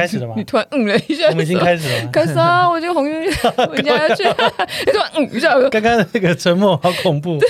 [0.00, 0.32] 开始了吗？
[0.34, 2.08] 你突然嗯了一下，我们已经开始了吗？
[2.10, 2.66] 开始啊！
[2.68, 3.30] 我就红军
[3.68, 4.24] 回家要去，
[4.86, 7.38] 你突然嗯一下，刚刚那个沉默好恐怖。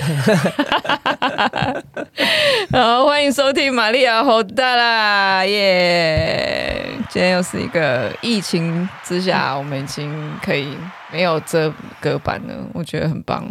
[2.73, 6.74] 好，欢迎收听玛利亚侯大啦，耶！
[7.09, 10.77] 今天又是一个疫情之下，我们已经可以
[11.12, 13.45] 没有遮隔板了，我觉得很棒。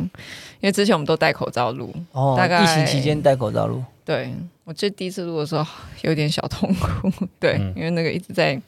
[0.59, 4.33] 因为之前我们都戴口罩录，哦，大概疫情期间戴口罩录，对。
[4.69, 5.65] 我记得第一次录的时候
[6.03, 8.61] 有点小痛苦， 对，嗯、因为那个一直在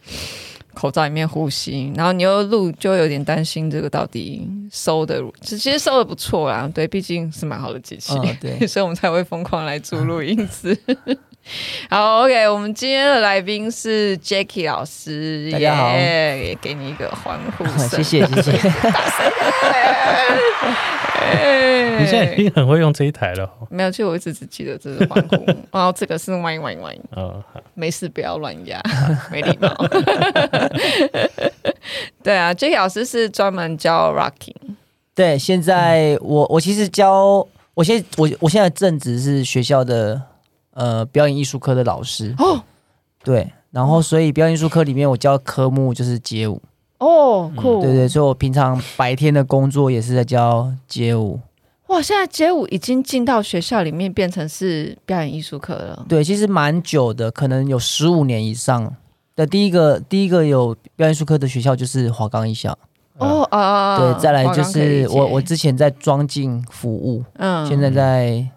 [0.74, 10.76] 口罩里面呼吸，然后你又录，就有点担心这个到底收的，其实收的不错啦，对，毕竟是蛮好的机器，哦、对， 所以我们才会疯狂来租录音质。
[11.90, 18.58] 好，OK，我们今天的来宾是 Jacky 老师，大家好，也给你一个欢呼声， 谢谢，谢谢。
[22.00, 23.50] 你现在已经很会用这一台了。
[23.70, 26.96] 没有，其实我一直只记得这是欢呼， 然后这个是弯弯弯。
[27.12, 28.82] 哦，没事，不要乱压，
[29.32, 29.70] 没礼貌。
[32.24, 34.56] 对啊，Jacky 老师是专门教 Rocking。
[35.14, 40.22] 对，现在我我其实教，我现在我我现在正职是学校的
[40.74, 42.34] 呃表演艺术科的老师。
[42.38, 42.62] 哦，
[43.24, 46.62] 对，然后所以表演艺术科里面我教科目就是街舞。
[47.00, 47.82] 哦，酷、嗯！
[47.82, 51.40] 对对，所以我平常白天的工作也是在教街舞。
[51.88, 56.06] 哇，现在街舞已经进到学校里面，变成是表演艺术课了。
[56.08, 58.96] 对，其实蛮久的，可能有十五年以上
[59.36, 59.46] 的。
[59.46, 62.78] 第一个第一个有表演艺术课的学校就是华冈艺校。
[63.18, 68.48] 哦啊，对，再来就是我我之前在庄敬服务，嗯，现在在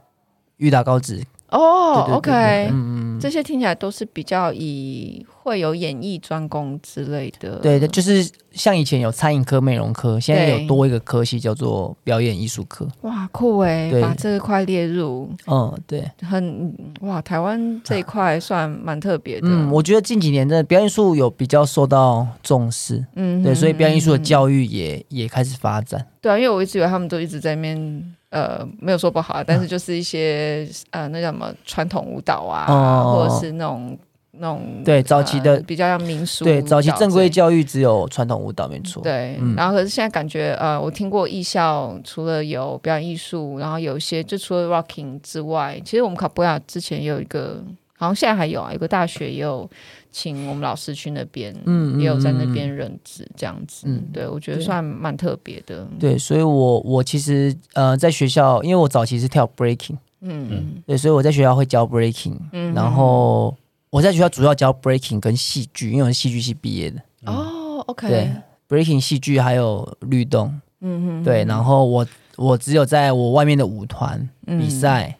[0.58, 1.24] 裕达高职。
[1.54, 7.60] 哦、oh，OK，嗯嗯，这些听起来都是比较以会有演艺专攻之类的。
[7.60, 12.88] 对的，就是像以前有餐饮科、美容科，现在有多一个科系叫做表演艺术科。
[13.02, 15.30] 哇，酷哎，把这块列入。
[15.46, 19.46] 嗯，对，很哇，台湾这一块算蛮特别的。
[19.48, 23.06] 嗯，我觉得近几年的表演艺术有比较受到重视。
[23.14, 26.04] 嗯，对，所以表演艺术的教育也、嗯、也开始发展。
[26.20, 28.14] 对啊，因为我一直以为他们都一直在那边。
[28.34, 33.96] 呃，没有说不好，但是就是一些、嗯、呃，那叫什么传统舞蹈啊，哦、或者是那种
[34.32, 39.00] 那种对早期的、呃、比较像民俗，对早期正规教育只有传统舞蹈没错。
[39.04, 47.62] 对，嗯、然后可是现在感觉呃，我听过艺校除了有表演艺术，然后有一些就除了 Rocking 之外，其实我们卡布亚之前也有一个，
[47.96, 49.70] 好像现在还有啊，有个大学也有。
[50.16, 55.84] 请我们老师去那边，嗯，也有在那边任职这样子，嗯，对，我觉得算蛮特别的。
[55.98, 60.48] 对，所以我我其实呃在学校，因为我早期是跳 breaking，嗯。
[60.52, 63.52] 嗯，对，所以我在学校会教 breaking，嗯，然后
[63.90, 67.02] 我在学校主要教 breaking 跟戏剧，因为我是戏剧系毕业的。
[67.26, 68.30] 哦，OK，对
[68.68, 70.46] ，breaking 戏剧还有律动，
[70.80, 75.18] 嗯嗯，对，然后我我只有在我外面的舞团比赛。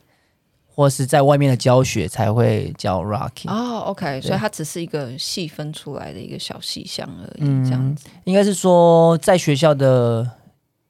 [0.75, 8.09] 或是在外面的教学才会叫 Rocking 哦，OK，所以它只是一个细分出来的一个小细项而已，嗯、这样子。
[8.25, 10.29] 应该是说，在学校的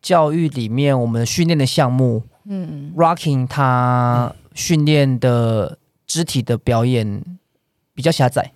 [0.01, 7.23] 教育里面，我们训练的项目，嗯，Rocking 它训练的肢体的表演
[7.95, 8.53] 比较狭窄。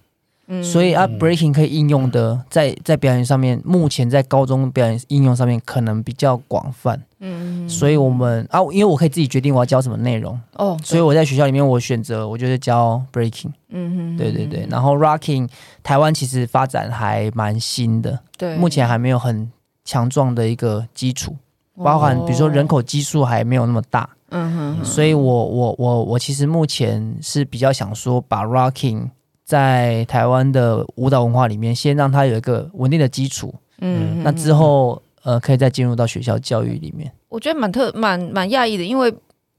[0.62, 6.98] 所以啊，breaking 可以应用的在在表演上面，目前在高中表演应用上面可能比较广泛。
[7.20, 13.50] 嗯，所以我们啊，因为我可以自己决定我要教什么内容哦，所以我在学校里面我选择我就是教 breaking。
[13.68, 14.66] 嗯哼，对对对。
[14.70, 15.46] 然后 rocking
[15.82, 19.52] 台湾其实发展还蛮新的，对，目前还没有很
[19.84, 21.36] 强壮的一个基础，
[21.76, 24.08] 包含比如说人口基数还没有那么大。
[24.30, 29.10] 嗯哼，所以我我我我其实目前是比较想说把 rocking。
[29.48, 37.10] 在台湾的舞蹈文化里面，先让他有一个稳定的基础，嗯，那之后呃，可以再进入到学校教育里面。
[37.30, 39.10] 我觉得蛮特蛮蛮讶异的，因为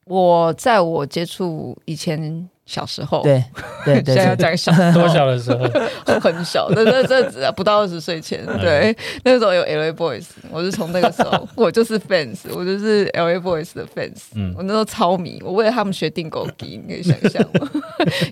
[0.06, 2.48] 我在我接触以前。
[2.69, 3.44] 小时候，对
[3.84, 5.66] 对对，现在要讲小 多小的时候，
[6.22, 17.67] 很小，那那这不到二十岁前，对，那个时候有 LA Boys，我是从那个时候， 我就是 fans，我就是 LA Boys 的 fans，嗯，我那时候超迷，我为了他们学定狗机，你可以想象吗？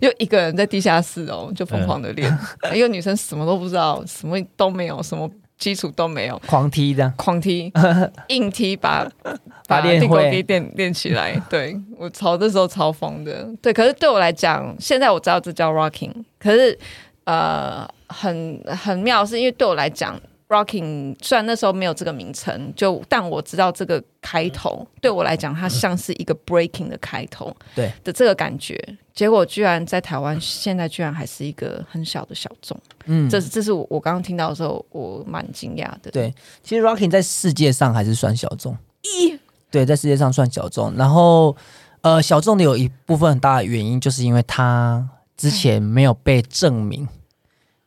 [0.02, 2.32] 又一个人在地下室哦，就疯狂的练，
[2.74, 5.28] 一个女生什么都不知道，什么都没有，什么。
[5.58, 7.72] 基础都没有，狂踢的，狂踢，
[8.30, 9.08] 硬踢把
[9.68, 11.40] 把定狗给练练起来。
[11.50, 13.74] 对，我超那时候超疯的，对。
[13.74, 16.78] 可是对我来讲，现在我知道这叫 rocking，可是
[17.26, 20.20] 呃，很很妙，是因为对我来讲。
[20.50, 28.82] Rocking 虽然那时候没有这个名称，就但我知道这个开头对我来讲，它像是一个 breaking 的开头，对的这个感觉。
[29.14, 32.80] 结果居然在台湾，现在居然还是一个很小的小众。
[33.08, 36.10] 嗯，这是这是我我刚刚听到的时候，我蛮惊讶的。
[36.12, 36.34] 对，
[36.64, 38.78] 其实 Rocking 在世界上还是算小众。
[39.02, 39.38] 一，
[39.70, 40.96] 对，在世界上算小众。
[40.96, 41.58] 然后，
[42.02, 47.06] 呃，小众的有一部分很大的原因，就是因为它之前没有被证明。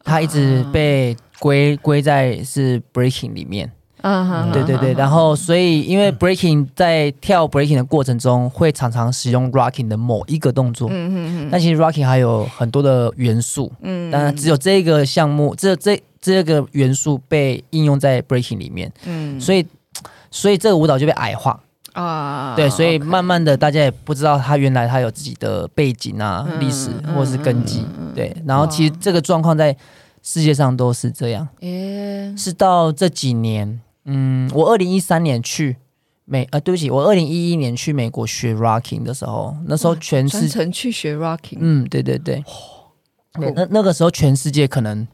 [0.03, 3.73] 他一直被归归在是 breaking 里面。
[4.03, 19.67] 嗯，对对对，然后所以因为 breaking 在跳 breaking 的过程中，会常常使用 rocking 的某一个动作，嗯嗯嗯，但其实 rocking 还有很多的元素，嗯，当然只有这个项目，这这这个元素被应用在 breaking 里面，嗯，所以
[20.31, 21.61] 所以这个舞蹈就被矮化。
[21.93, 27.85] 啊，对，所以慢慢的大家也不知道他原来他有自己的背景啊、历史或是根基，
[28.15, 29.77] 对，然后其实这个状况在
[30.23, 33.81] 世界上都是这样，诶，是到这几年。
[34.05, 35.77] 嗯，我二零一三年去
[36.25, 42.43] 美，呃，对不起，我二零一一年去美国学 rocking 的时候，那时候全世界去学 rocking，嗯，对对对，
[43.35, 45.07] 对，那那个时候全世界可能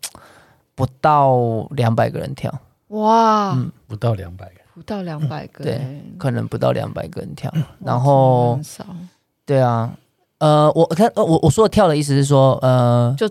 [0.75, 2.53] 不到两百个人跳，
[2.89, 7.53] 哇，嗯，不到两百个，不到两百个，对，可能不到两百个人跳，
[7.85, 8.59] 然后，
[9.45, 9.97] 对啊，
[10.39, 13.29] 呃，我看，我我说的跳的意思是说，呃，就。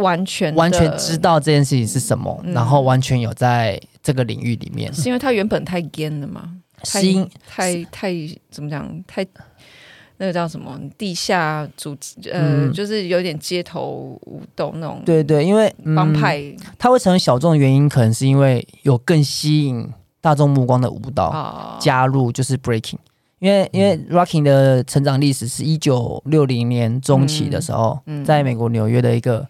[0.00, 6.56] 完全完全知道这件事情是什么，嗯、然后完全有在这个领域里面，是因为他原本太 gay 了吗？
[6.82, 7.02] 太
[7.46, 8.14] 太太
[8.50, 9.04] 怎么讲？
[9.06, 9.26] 太
[10.16, 10.78] 那个叫什么？
[10.96, 12.16] 地下组织？
[12.30, 15.02] 呃，嗯、就是有点街头舞动那种。
[15.04, 16.42] 对对，因为帮派，
[16.78, 19.86] 他、嗯、会成为小众的原因，可能是因为有更吸引
[20.20, 22.98] 大众目光的舞蹈、哦、加入，就是 breaking。
[23.38, 29.46] 因为因为 rocking 的成长历史是一九六零年中期的时候，嗯嗯、在美国纽约的一个。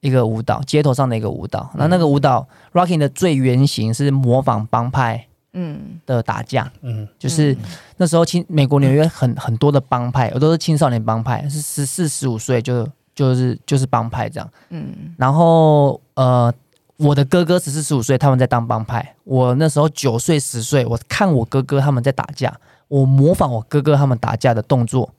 [0.00, 1.70] 一个舞蹈，街头上的一个舞蹈。
[1.74, 7.56] 那那个舞蹈，rocking 的最原型是模仿帮派，嗯的打架，嗯，就是
[7.96, 15.14] 那时候青美国纽约很很多的帮派，我都是青少年帮派，是十四十五岁就就是就是帮派这样，嗯。
[15.16, 16.52] 然后呃，
[16.98, 19.14] 我的哥哥十四十五岁，他们在当帮派。
[19.24, 22.56] 我那时候九岁十岁，我看我哥哥他们在打架，
[22.86, 25.12] 我模仿我哥哥他们打架的动作，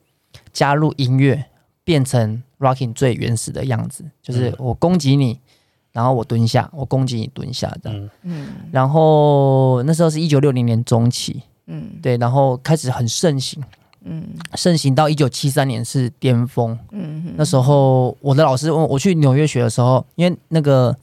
[0.52, 1.44] 加入音乐，
[1.84, 2.42] 变成。
[2.60, 5.38] Rocking 最原始的样子，就是我攻击你，嗯、
[5.92, 8.10] 然后我蹲下，我攻击你蹲下这样。
[8.20, 13.62] 嗯，然后那时候是一九六零年中期，嗯，对，然后开始很盛行，
[14.02, 14.22] 嗯，
[14.56, 16.78] 盛行到一九七三年是巅峰。
[16.90, 20.94] 嗯哼，那时候我的老师问我去纽约学的时候，因为那个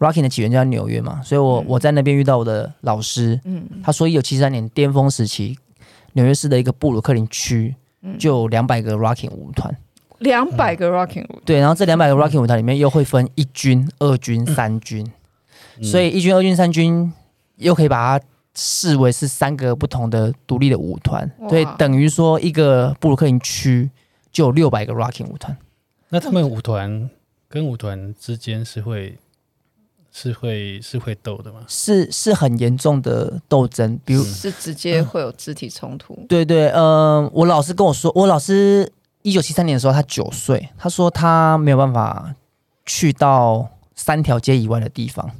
[0.00, 5.56] Rocking 的起源就在纽约嘛，所以我、嗯、我在那边遇到我的老师，嗯，他说一九七三年巅峰时期，
[6.14, 7.72] 纽约市的一个布鲁克林区
[8.18, 9.72] 就有两百个 Rocking 舞团。
[10.20, 15.04] 两百个 rocking 舞，对，然后这两百个 rocking 舞台里面又会分一军、二军、三军，
[15.78, 17.12] 嗯、所以一军、二军、三军
[17.56, 18.24] 又可以把它
[18.54, 23.90] 视为是三个不同的独立的舞团，哇所以等于说一个布鲁克林区
[24.30, 25.54] 就有六百个 rocking 舞团。
[26.10, 27.10] 那他们舞团
[27.48, 29.18] 跟舞团之间是会
[30.12, 31.60] 是会是会斗的吗？
[31.66, 36.14] 是是很严重的斗争，比如是直接会有肢体冲突。
[36.20, 38.90] 嗯、对对，嗯、呃，我老师跟我说，我老师。
[39.24, 40.68] 一九七三年的时候，他九岁。
[40.76, 42.34] 他说他没有办法
[42.84, 45.30] 去到三条街以外的地方，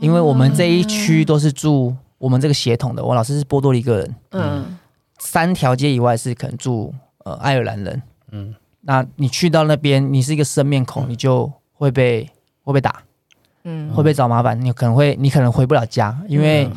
[0.00, 3.04] 因为我们这一区都是住我们这个血统的。
[3.04, 4.78] 我老师是波多黎各人，嗯，
[5.18, 6.94] 三条街以外是可能住
[7.24, 8.00] 呃爱尔兰人，
[8.30, 12.30] 嗯，那你去到那边，你是一个生面孔，你就会被
[12.62, 13.02] 会被打，
[13.64, 16.70] 嗯，会被找麻烦，你可能会你可能回不了家，因为。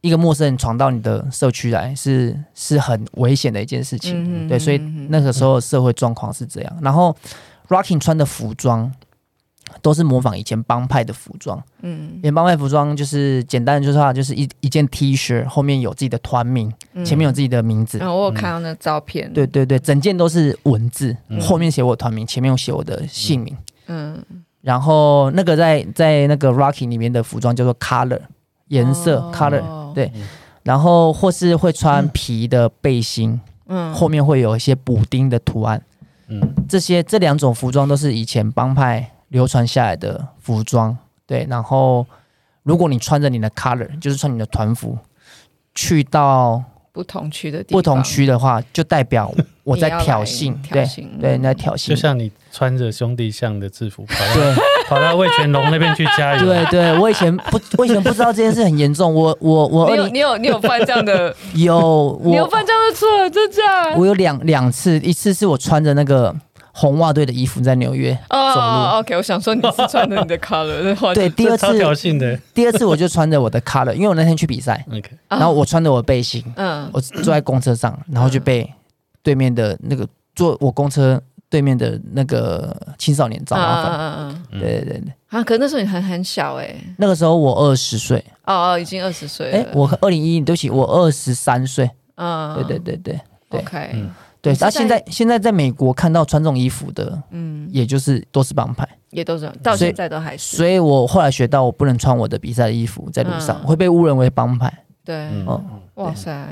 [0.00, 4.78] 一个陌生人闯到你的社区来是，是是很危险的一件事情，对，所以
[5.08, 6.78] 那个时候社会状况是这样。
[6.80, 7.14] 然后
[7.68, 8.92] ，Rocking 穿的服装
[9.82, 17.98] 都是模仿以前帮派的服装，嗯，以前帮派服装就是简单的就是话，就是一一件 T 恤后面有自己的团名，嗯、前面有自己的名字。
[17.98, 23.56] 然后、嗯、我有看到那照片，对对对，整件都是文字，嗯、后面写我团名，前面有写我的姓名，
[23.88, 24.24] 嗯，
[24.60, 28.20] 然后那个在在那个 Rocking 里面的服装叫做 Color。
[28.68, 30.10] 颜色、哦、color 对，
[30.62, 35.82] 然后或是会穿皮的背心，嗯，后面会有一些补丁的图案，
[36.28, 40.96] 嗯，这些这两种服装都是以前帮派流传下来的服装，
[41.26, 41.46] 对。
[41.48, 42.06] 然后
[42.62, 44.96] 如果你穿着你的 color，就是穿你的团服，
[45.74, 46.62] 去到
[46.98, 54.62] 不同区的地不同区的话，就代表 我在挑衅，挑衅对对，你在挑衅，就像你穿着兄弟像的制服跑到。
[54.88, 56.46] 跑到魏全龙那边去加油。
[56.46, 59.14] 对对，我以前不，我以前不知道这件事很严重。
[59.14, 61.36] 我我我，你有你有你有犯这样的？
[61.54, 63.28] 有，你有犯这样的错？
[63.28, 63.94] 真假？
[63.98, 66.34] 我有两两次，一次是我穿着那个
[66.78, 68.40] 红袜队的衣服在纽约走路。
[68.40, 72.36] 哦，OK，我想说你是穿着你的 color 对，第二次挑衅的。
[72.54, 78.72] 第二次我就穿着我的 color，因为我那天去比赛， OK，然后我穿着我的背心，嗯，我坐在公车上，然后就被
[79.22, 80.06] 对面的那个
[80.36, 81.20] 坐我公车。
[81.50, 94.04] 对面的那个青少年找麻烦，嗯嗯对对对对，啊，可是那时候你还很小哎，那个时候我二十岁，哦哦，已经二十岁了，哎，我二零一一，对不起，我二十三岁，嗯，对对对对对，OK，
[94.54, 100.56] 对，那现在现在在美国看到穿这种衣服的，嗯，也就是都是帮派，也都是到现在都还是。
[100.56, 104.72] 所以，我后来学到，我不能穿我的比赛衣服在路上，嗯、会被误认为帮派。
[105.04, 105.64] 对，哦，
[105.94, 106.46] 哇塞！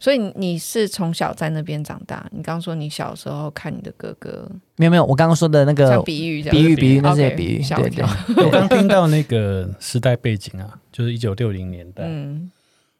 [0.00, 2.26] 所以你是从小在那边长大？
[2.32, 7.62] 你刚刚说你小时候看你的哥哥，没有没有，我刚刚说的那个比喻，比喻比喻那是比喻。
[7.62, 8.04] 对对，
[8.44, 12.50] 我刚听到那个时代背景啊，就是一九六零年代，嗯，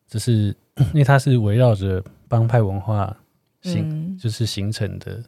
[0.08, 0.56] 只是
[0.94, 3.14] 因为它是围绕着帮派文化
[3.66, 5.22] 形，就是形成的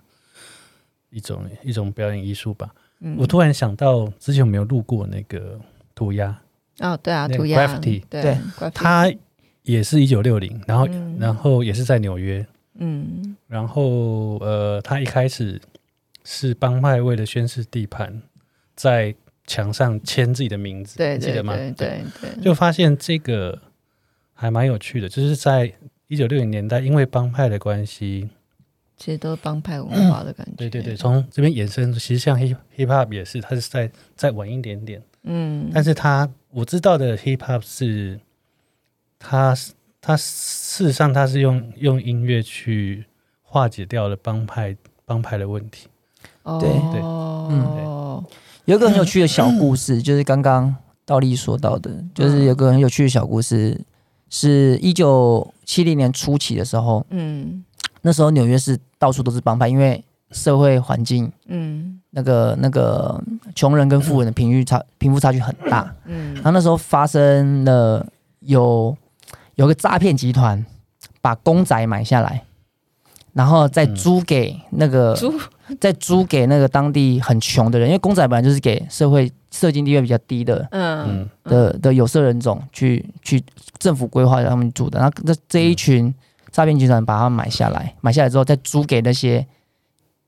[1.11, 2.73] 一种一种表演艺术吧。
[3.17, 5.61] 我突然想到，之前有没有录过那个
[5.95, 6.41] 涂鸦？
[6.79, 7.67] 哦，对啊，涂鸦，
[8.09, 8.39] 对，
[8.73, 9.13] 他。
[9.65, 15.61] 也是一九六零，然后、嗯、然后也是在纽约，嗯，然后呃，他一开始
[16.25, 18.23] 是帮派为了宣示地盘，
[18.75, 19.15] 在
[19.47, 21.55] 墙上签自己的名字，对，记得吗？
[21.55, 23.61] 对对对，就发现这个
[24.33, 25.71] 还蛮有趣的，就是在
[26.09, 28.29] 一九六零年代，因为帮派的关系，
[28.97, 38.19] 其实都是帮派文化的感觉， 对对对，从这边衍生，其实像 hip hip hop 也是，它是在再晚一点点，嗯，但是它我知道的 hip hop 是。
[39.21, 39.53] 它
[40.01, 43.05] 它事实上它是用用音乐去
[43.43, 45.89] 化解掉了帮派帮派的问题。
[46.45, 46.71] 哦、对。
[46.93, 48.25] 对，嗯，
[48.67, 50.73] 有一个很有趣的小故事，就是刚刚
[51.05, 53.85] 道立说到的，就是有个很有趣的小故事，
[54.31, 57.65] 是一九七零年初期的时候，嗯，
[58.03, 63.23] 那时候纽约市到处都是帮派，因为社会环境，嗯，那个那个
[63.55, 68.07] 穷人跟富人的贫裕差贫富差距很大，嗯，然后那时候发生了
[68.41, 68.97] 有。
[69.55, 70.65] 有个诈骗集团
[71.21, 72.45] 把公仔买下来，
[73.33, 75.19] 然后再租给那个，
[75.81, 83.43] 再租给那个当地很穷的人，因为公仔本来就是给社会社经地位比较低的，嗯，的的有色人种去去
[83.79, 84.99] 政府规划让他们住的。
[84.99, 86.15] 然后这这一群
[86.51, 89.47] 诈骗集团把他们买下来，买下来之后再租给那些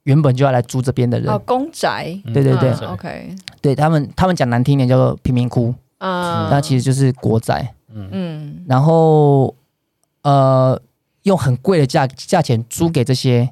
[0.04, 1.32] 原本就要来租这边的人。
[1.32, 7.74] 哦，公宅，对对对，OK，对他们他们讲难听点叫做贫民窟，啊，那其实就是国宅。
[7.92, 9.52] 嗯，然后
[10.22, 10.80] 呃，
[11.24, 13.50] 用很贵的价价钱租给这些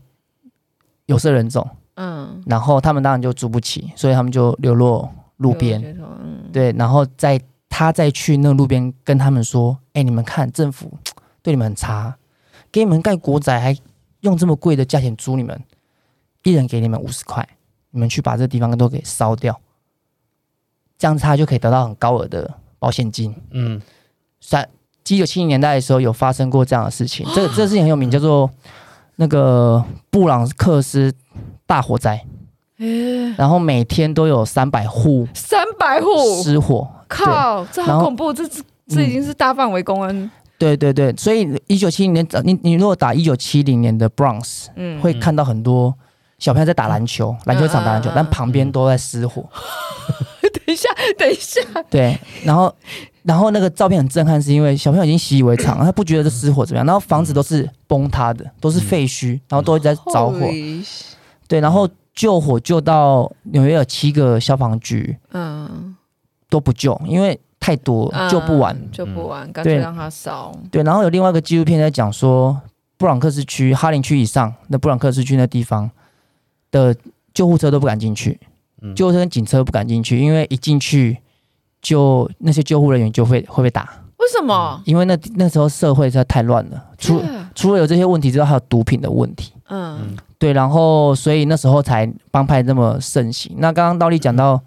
[1.06, 10.92] 有色人种，嗯，然后他们当然就租不起，所以他们就流落路边，嗯，对，然后再他再去那路边跟他们说，哎，你们看政府
[11.42, 12.16] 对你们很差，
[12.72, 13.76] 给你们盖国宅还
[14.20, 15.62] 用这么贵的价钱租你们，
[16.42, 17.46] 一人给你们五十块，
[17.90, 19.60] 你们去把这地方都给烧掉，
[20.98, 23.80] 这样子他就可以得到很高额的保险金，嗯。
[24.40, 24.68] 三
[25.08, 27.26] 一九七零年代的时候，有发生过这样的事情。
[27.34, 28.48] 这个 这个事情很有名，叫做
[29.16, 31.12] 那个布朗克斯
[31.66, 32.24] 大火灾。
[33.36, 36.88] 然后每天都有三百户，三百户失火。
[37.08, 38.32] 靠，这好恐怖！
[38.32, 40.30] 这这这已经是大范围公安。
[40.58, 45.94] 对对对，所以一九七零年，你你如果打一九七零年的 Bronx，嗯，会看到很多
[46.38, 49.44] 小朋友在打篮球，篮球场打篮球，但旁边都在失火。
[50.42, 51.60] 等一下，等一下。
[51.90, 52.72] 对，然后。
[53.24, 56.86] 然后那个照片很震撼，是因为小朋友已经习以为常，他不觉得这失火怎么样。
[56.86, 60.40] 然后房子都是崩塌的，都是废墟，然后都在着火。
[61.46, 65.87] 对，然后救火救到纽约有七个消防局，嗯，
[66.48, 70.52] 都不救，因为太多救不完，救不完，干脆让它烧。
[70.70, 72.60] 对，然后有另外一个纪录片在讲说，
[72.96, 75.90] 布朗克斯区、哈林区以上那布朗克斯区那地方
[76.70, 76.94] 的
[77.32, 78.40] 救护车都不敢进去，
[78.96, 81.18] 救护车跟警车不敢进去，因为一进去。
[81.80, 84.82] 就那些救护人员就会会被打，为什么？
[84.84, 87.22] 因为那那时候社会实在太乱了，除
[87.54, 89.52] 除了有这些问题之外，还有毒品的问题。
[89.68, 93.54] 嗯，对，然后所以那时候才帮派这么盛行。
[93.58, 94.60] 那刚刚道理讲到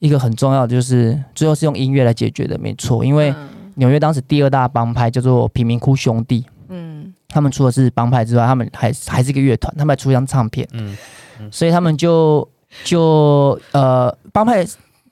[0.00, 3.04] 一个很重要的，就是最后是用音乐来解决的，没错。
[3.04, 3.32] 因为
[3.76, 10.96] 纽约当时第二大帮派叫做贫民窟兄弟，嗯，他们除了是帮派之外，他们还还是一个乐团，他们还出一张唱片，嗯，
[11.52, 12.48] 所以他们就
[12.82, 14.66] 就呃帮派。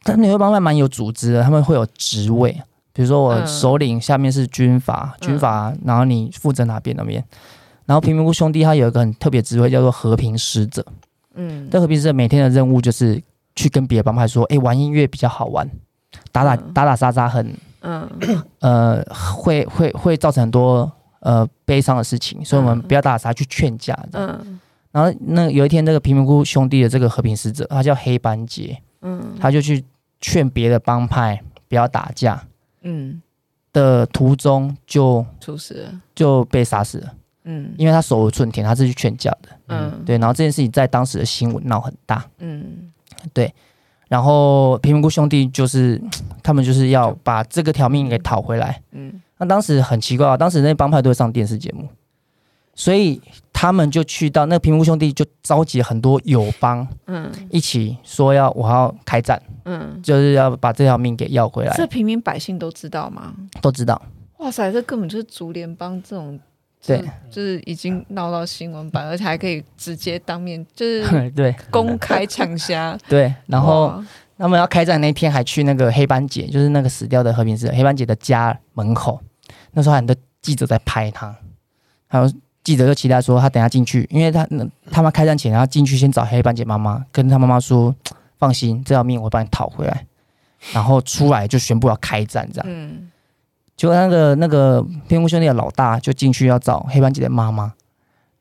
[0.05, 2.53] 他们纽约帮派蛮有组织的，他们会有职位，
[2.95, 7.23] 比如说我首领下面是军阀，嗯、军阀，然后你负责哪边那边，
[7.85, 10.87] 然后贫民窟兄弟他有一个很特别职位叫做和平使者，
[11.35, 13.21] 嗯，这和平使者每天的任务就是
[13.59, 15.69] 去跟别的帮派说，哎，玩音乐比较好玩，
[16.31, 18.09] 打打打打杀杀很，嗯，
[18.61, 19.03] 呃，
[19.35, 24.61] 会会会造成很多呃悲伤的事情，所以我们不要打打杀去劝架，嗯，
[24.93, 28.81] 然后那有一天那个贫民窟兄弟的这个和平使者，他叫黑班杰。
[29.01, 29.85] 嗯，他就去
[30.21, 32.43] 劝别的帮派不要打架，
[32.83, 33.23] 嗯，
[33.73, 42.91] 的途中就出事了，就被杀死了，嗯，因为他手无寸铁，他是去劝架的，嗯，对，然后这件事情在当时的新闻闹很大，嗯，
[43.33, 43.53] 对，
[44.09, 46.01] 然后贫民窟兄弟就是
[46.43, 51.89] 他们就是要把这个条命给讨回来，嗯，那当时很奇怪啊，当时那帮派都会上电视节目，
[52.75, 53.21] 所以
[53.53, 61.75] 他们就去到那个平埔兄弟，就召集很多友邦，嗯，一起说要我要开战，嗯，就是要把这条命给要回来。
[61.77, 63.35] 这平民百姓都知道吗？
[63.61, 64.01] 都知道。
[64.39, 66.39] 哇塞，这根本就是竹联帮这种，
[66.97, 72.99] 对，就是已经闹到新闻版，而且还可以直接当面，就是 对公开抢虾。
[73.09, 74.03] 对，然后
[74.37, 79.21] 他们要开战那天，还去那个黑斑姐，就是那个死掉的和平使者黑斑姐的家门口，
[79.73, 81.37] 那时候很多记者在拍他，
[82.07, 82.31] 还有。
[82.65, 84.47] 记者就期待说，他等下进去，因为他
[84.91, 87.95] 他们开战前，然后进去先找黑斑姐妈妈，跟他妈妈说
[88.37, 90.05] ：“放心，这条命我帮你讨回来。”
[90.75, 92.67] 然后出来就宣布要开战，这样。
[92.69, 93.09] 嗯。
[93.79, 97.73] 就那个那个平埔兄弟的老大就进去要找黑斑姐的妈妈，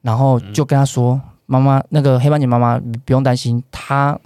[0.01, 4.19] 然后就跟他说：“妈妈，那个黑斑姐妈妈，你不用担心，她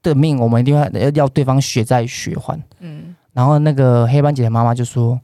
[0.00, 3.16] 的命我们一定要要对方血债血还。”嗯。
[3.32, 5.18] 然后那个黑斑姐的妈妈就说。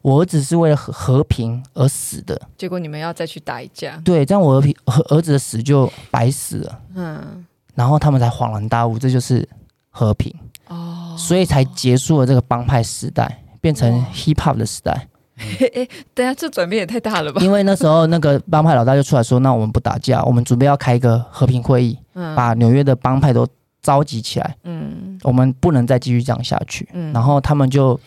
[0.00, 6.80] 我儿子是为了和和平而死的，结果你们要再去打一架，对，这样我儿平和儿子的死就白死了。
[6.94, 9.46] 嗯，然后他们才恍然大悟，这就是
[9.90, 10.32] 和平
[10.68, 14.92] 哦，所以才结束了这个帮派时代，变成 hip hop 的时代。
[15.36, 17.40] 哎、哦嗯，等下这转变也太大了吧？
[17.42, 23.46] 因为那时候那个帮派老大就出来说：“那我们不打架，我们准备要开一个和平会议，嗯、把纽约的帮派都
[23.82, 24.56] 召集起来。
[24.64, 26.88] 嗯，我们不能再继续这样下去。
[26.92, 27.98] 嗯，然后他们就。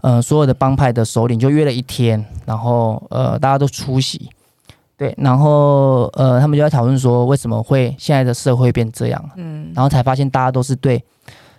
[0.00, 4.28] 呃，所有的帮派的首领就约了一天，然后呃，大家都出席，
[4.96, 9.30] 对，然后呃，他们就在讨论说，为什么会现在的社会变这样？
[9.36, 11.00] 嗯，然后才发现大家都是对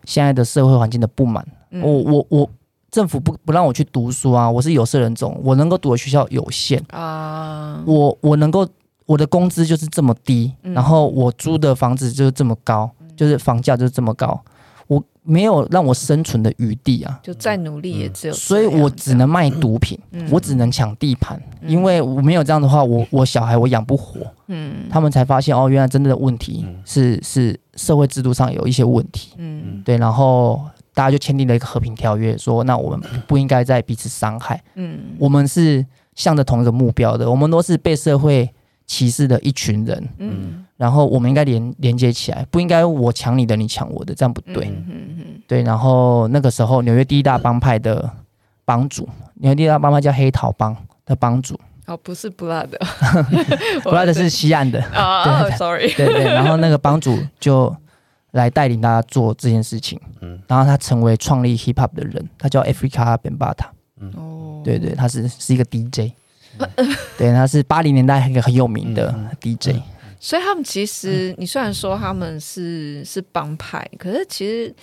[0.04, 1.46] 现在的社会环境的不满。
[1.70, 2.50] 嗯、我我我，
[2.89, 6.84] 政府不不让我去读书啊，我是有色人种，我能够读的学校有限。
[6.89, 8.67] 啊，我我能够
[9.06, 14.39] 我的工资就是这么低，嗯、然后我租的房子就是这么高，就是房价就是这么高。
[14.88, 17.20] 我没有让我生存的余地啊！
[17.22, 24.22] 就再努力也只有，所以我只能卖毒品，嗯、我只能抢地盘，嗯、因为我没有这样的话，我我小孩我养不活。
[24.48, 29.33] 嗯，他们才发现哦，原来真正的问题是是社会制度上有一些问题。
[29.35, 30.62] 嗯，对，然后
[30.98, 34.60] 大家就签订了一个和平条约，说那我们不应该再彼此伤害。
[34.74, 38.50] 嗯，我们是向着同一个目标的，我们都是被社会
[38.88, 40.10] 歧视的一群人。
[40.18, 40.66] 嗯。
[40.75, 44.66] 然后我们应该连连接起来，不应该我抢你的，你抢我的，这样不对。
[44.66, 48.10] 嗯嗯嗯、对，然后那个时候纽约第一大帮派的
[48.66, 51.60] 帮主，纽约第一大帮派叫黑桃帮的帮主。
[51.86, 54.81] 哦，不是 Blood，Blood 是西岸的。
[54.94, 55.94] 啊、oh,，sorry。
[55.94, 57.75] 对对，然后那个帮主就
[58.38, 60.00] 来带领大家做这件事情。
[60.22, 60.42] 嗯。
[60.48, 63.70] 然后他成为创立 Hip Hop 的人，他叫 Africa Bambaataa。
[64.00, 64.14] 嗯。
[64.16, 64.62] 哦。
[64.64, 66.14] 对对，他是是一个 DJ。
[67.18, 69.74] 对，他是八零年代一个很有名的 DJ。
[69.76, 69.84] 嗯
[70.20, 74.74] 所以他们其实，你虽然说他们是是帮派，可是其实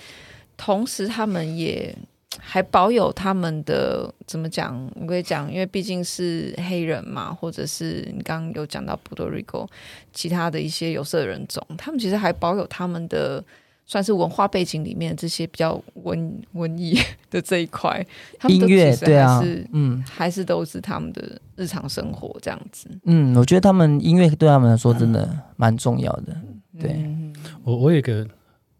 [0.55, 1.93] 同时他们也
[2.39, 4.75] 还保有他们的怎么讲？
[4.95, 9.67] 我跟你讲，因为毕竟是黑人嘛，或者是你刚刚有讲到 Puerto Rico，
[10.13, 13.43] 其他的一些有色人种，他们其实还保有他们的。
[13.87, 16.97] 算是文化背景里面这些比较文文艺
[17.29, 18.03] 的这一块，
[18.47, 19.39] 音乐对啊，
[19.73, 22.89] 嗯，还是都是他们的日常生活这样子。
[23.03, 26.33] 嗯，我觉得他们音乐对他们来说真的蛮重要的。
[26.33, 28.27] 嗯、对，嗯、我我有一个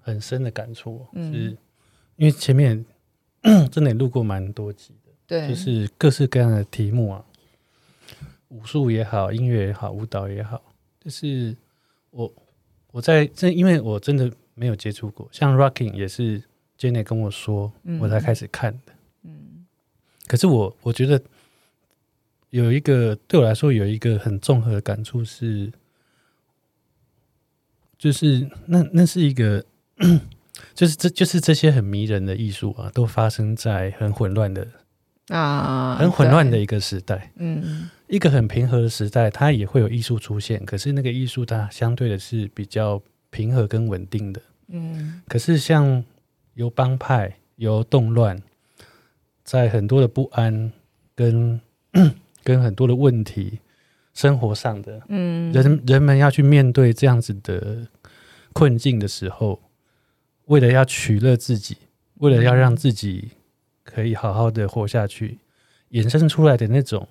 [0.02, 1.58] 很深的感触，嗯、是
[2.15, 2.84] 因为前面
[3.71, 7.25] 真的也录过蛮多集的，对，就是各式各样的题目啊，
[8.49, 10.62] 武术也好，音乐也好，舞蹈也好，
[10.99, 11.55] 就是
[12.12, 12.34] 我
[12.91, 14.31] 我在这，因为我真的。
[14.58, 16.41] 没有接触过，像 Rocking 也是
[16.79, 18.93] Jenny 跟我说，我才开始看的。
[19.23, 19.65] 嗯，
[20.27, 21.21] 可是我我觉得
[22.51, 25.69] 有一个对我来说有一个很综合的感触是，
[27.97, 29.65] 就是那那是一个，
[30.74, 34.68] 就是这就是这些很迷人的艺术啊，都发生在很混乱的
[35.30, 37.32] 啊，很混乱的一个时代。
[37.36, 43.02] 嗯，一个很平和的时代，它也会有艺术出现，可是那个艺术它相对的是比较。
[43.32, 46.02] 平和跟稳定的，嗯，可是像
[46.54, 48.41] 由帮派、由动乱，
[49.44, 50.72] 在很多的不安
[51.13, 51.60] 跟
[52.46, 53.60] 跟很多的问题，
[54.13, 57.86] 生活上的，嗯，人人们要去面对这样子的
[58.54, 59.62] 困境的时候，
[60.45, 61.77] 为了要取乐自己，
[62.19, 63.29] 为了要让自己
[63.84, 65.38] 可以好好的活下去，
[65.91, 67.08] 衍生出来的那种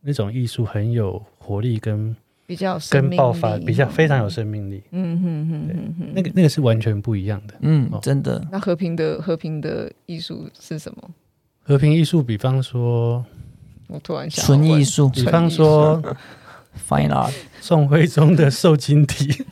[0.00, 2.16] 那种艺术很有活力跟。
[2.46, 8.46] 比较跟爆发比较非常有生命力，嗯哼哼哼哼，那个那个是完全不一样的，嗯，真的。
[8.52, 11.10] 那和平的和平的艺术是什么？
[11.62, 13.24] 和平艺术，比方说，
[13.86, 16.02] 我突然想，纯艺术，比方说
[16.88, 19.44] ，Fine Art，宋徽宗的瘦金体，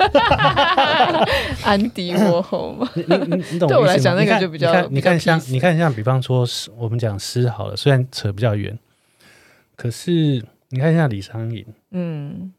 [1.65, 3.69] 安迪沃荷嘛， 你你你懂？
[3.69, 8.79] 对我来讲，那个就比较，你看像你看像比方说，我们讲诗好了，虽然扯比较远，
[9.77, 12.53] 可是你看像李商隐，嗯。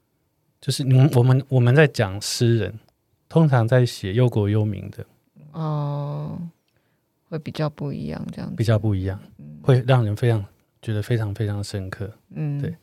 [0.61, 2.79] 就是你们我们我们在讲诗人，
[3.27, 5.05] 通常在写忧国忧民的。
[5.51, 6.39] 哦，
[7.27, 8.55] 会比较不一样，这样子。
[8.55, 9.19] 比较不一样，
[9.61, 10.45] 会让人非常
[10.81, 12.09] 觉得非常非常深刻。
[12.33, 12.73] 嗯，对。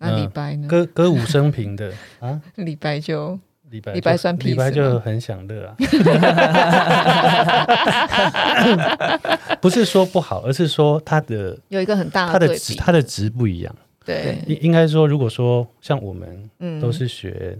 [0.00, 0.66] 那李白呢？
[0.66, 5.76] 歌歌舞升平的啊， 李白就李白李白算屁，李白就很享乐啊。
[9.60, 13.74] 不是说不好，而是说他的有一个很大的他的值他的值不一样。
[14.04, 17.58] 对，应应该说，如果说像我们都是学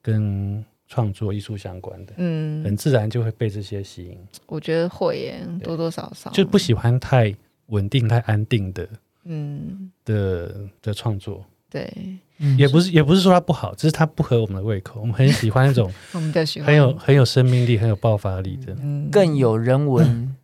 [0.00, 4.18] 跟创作艺术相关的，嗯，很自然就会被这些吸引。
[4.46, 7.32] 我觉得会耶，多多少少就不喜欢太
[7.66, 8.88] 稳定、太安定的。
[9.28, 12.18] 嗯的的创作，对，
[12.56, 15.00] 也不是也不是说它不好，只是它不合我们的胃口。
[15.00, 18.74] 我们很喜欢那种 我们喜欢很有很有生命力、很有爆发力的，
[19.12, 20.34] 更有人文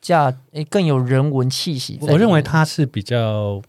[0.00, 1.98] 价，诶，更有人文气息。
[2.00, 3.60] 我认为它是比较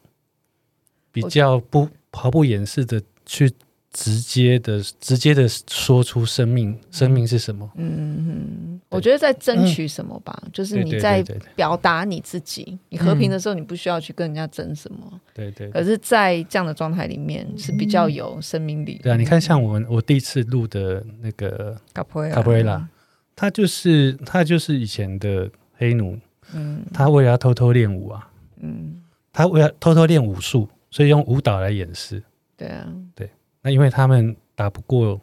[1.11, 3.51] 比较不毫不掩饰的去。
[3.95, 7.71] 直接的、直接的说出生命，生命是什么？
[7.77, 11.23] 嗯嗯，我觉得在争取什么吧，嗯、就是你在
[11.55, 12.77] 表达你自己。
[12.89, 14.97] 你和平的时候，你不需要去跟人家争什么。
[15.33, 15.71] 对，对对。
[15.71, 18.99] 可是，在这样的状态里面，是比较有生命力。
[19.01, 22.89] 对啊，你看，像我们我第一次录的那个卡普瑞拉，卡普瑞拉，
[23.33, 26.19] 他就是他就是以前的黑奴。
[26.53, 26.83] 嗯。
[26.93, 28.29] 他为了要偷偷练舞啊。
[28.59, 29.01] 嗯。
[29.31, 32.21] 他为了偷偷练武术，所以用舞蹈来掩饰。
[32.57, 32.85] 对啊。
[33.15, 33.29] 对。
[33.65, 35.19] 那因为他们打不过，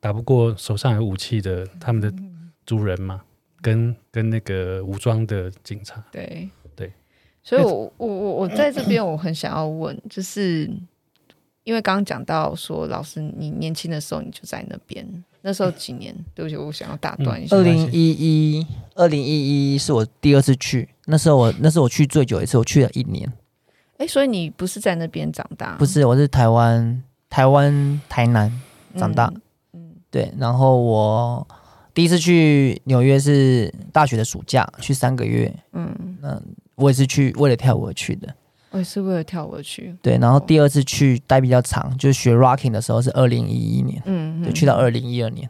[0.00, 2.12] 打不过手上有武器的他们的
[2.66, 3.22] 族人嘛，
[3.62, 6.04] 跟跟那个武装的警察。
[6.12, 6.92] 对对，
[7.42, 10.70] 所以我我我我在这边我很想要问，就是
[11.64, 16.14] 因为刚刚讲到说，老师你年轻的时候你就在那边，那时候几年？
[16.34, 17.56] 对不起，我想要打断一下。
[17.56, 23.32] 二零一一，二零一一是我第二次去，那时候我那时候我去最久一次，我去了一年。
[23.96, 25.76] 哎，所以你不是在那边长大？
[25.76, 27.02] 不是，我是台湾。
[27.28, 28.50] 台湾台南
[28.96, 29.32] 长大，
[29.72, 31.46] 嗯，对，然后我
[31.92, 36.40] 第一次去纽约是大学的暑假，去三个月，嗯，那
[36.76, 38.34] 我也是去为了跳舞而去的，
[38.70, 45.48] 我也是为了跳舞而去，对，然后第二次去待比较长，就是学 rocking 的时候是二零一一年，嗯，就去到二零一二年，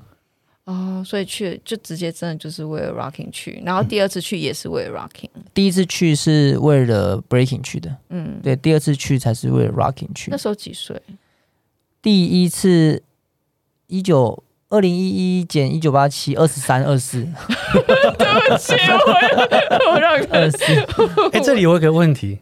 [0.64, 11.00] 哦，所以去就直接真的就是为了 rocking 去，然后第二次去也是为了 rocking，第一次去是为了 breaking 去的，嗯，对，第二次去才是为了 rocking 去，那时候几岁？
[12.06, 13.02] 第一次
[13.88, 17.24] 一九二零一一减一九八七二十三二四，
[18.16, 20.64] 对不起，我我让二四。
[21.32, 22.38] 哎，这里有一个问题，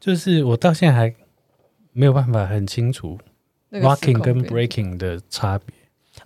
[0.00, 1.14] 就是我到现在还
[1.92, 3.16] 没有办法很清楚
[3.70, 5.72] rocking 跟 breaking 的差别。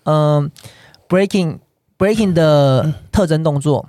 [0.04, 0.50] 嗯
[1.06, 1.58] ，breaking
[1.98, 3.86] breaking 的特征动作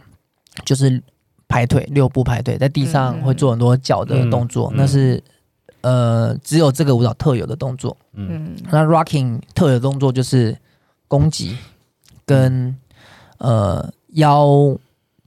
[0.66, 1.02] 就是
[1.48, 5.24] 排腿六步排腿，在地上会做很多脚的动作，那是。
[5.82, 7.96] 呃，只有这个舞蹈特有的动作。
[8.14, 10.58] 嗯，那 rocking 特有的动作就是
[11.08, 11.58] 攻击
[12.26, 12.76] 跟
[13.38, 14.78] 呃腰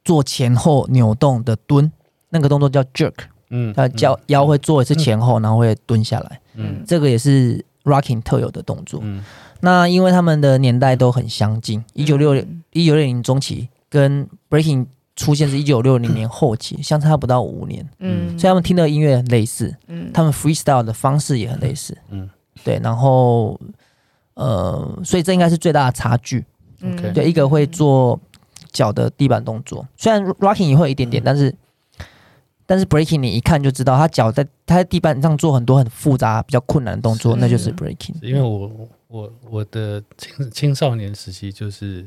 [0.04, 1.90] 做前后扭动的蹲，
[2.30, 3.14] 那个动作叫 jerk。
[3.50, 6.40] 嗯，他脚腰会做一次前后，然后会蹲下来。
[6.54, 9.00] 嗯，这个也是 rocking 特有的动作。
[9.02, 9.22] 嗯，
[9.60, 14.86] 那因为他们的年代都很相近，一九六零一九六零中期跟 breaking。
[15.14, 22.28] 出现是一九六零年后期， 相差不到五年，嗯，所以他们听的音乐很类似，嗯，他们 freestyle 的方式也很类似，嗯，
[22.64, 23.60] 对，然后
[24.34, 26.44] 呃，所以这应该是最大的差距，
[26.80, 28.18] 嗯，对，一个会做
[28.70, 31.54] 脚的地板动作，虽然 rocking 也会有一点点，但是
[32.64, 38.14] 但是 breaking 你一看就知道，他脚在他在地板上做很多很复杂、比较困难的动作，那就是 breaking。
[38.22, 42.06] 因为我我我的青青少年时期就是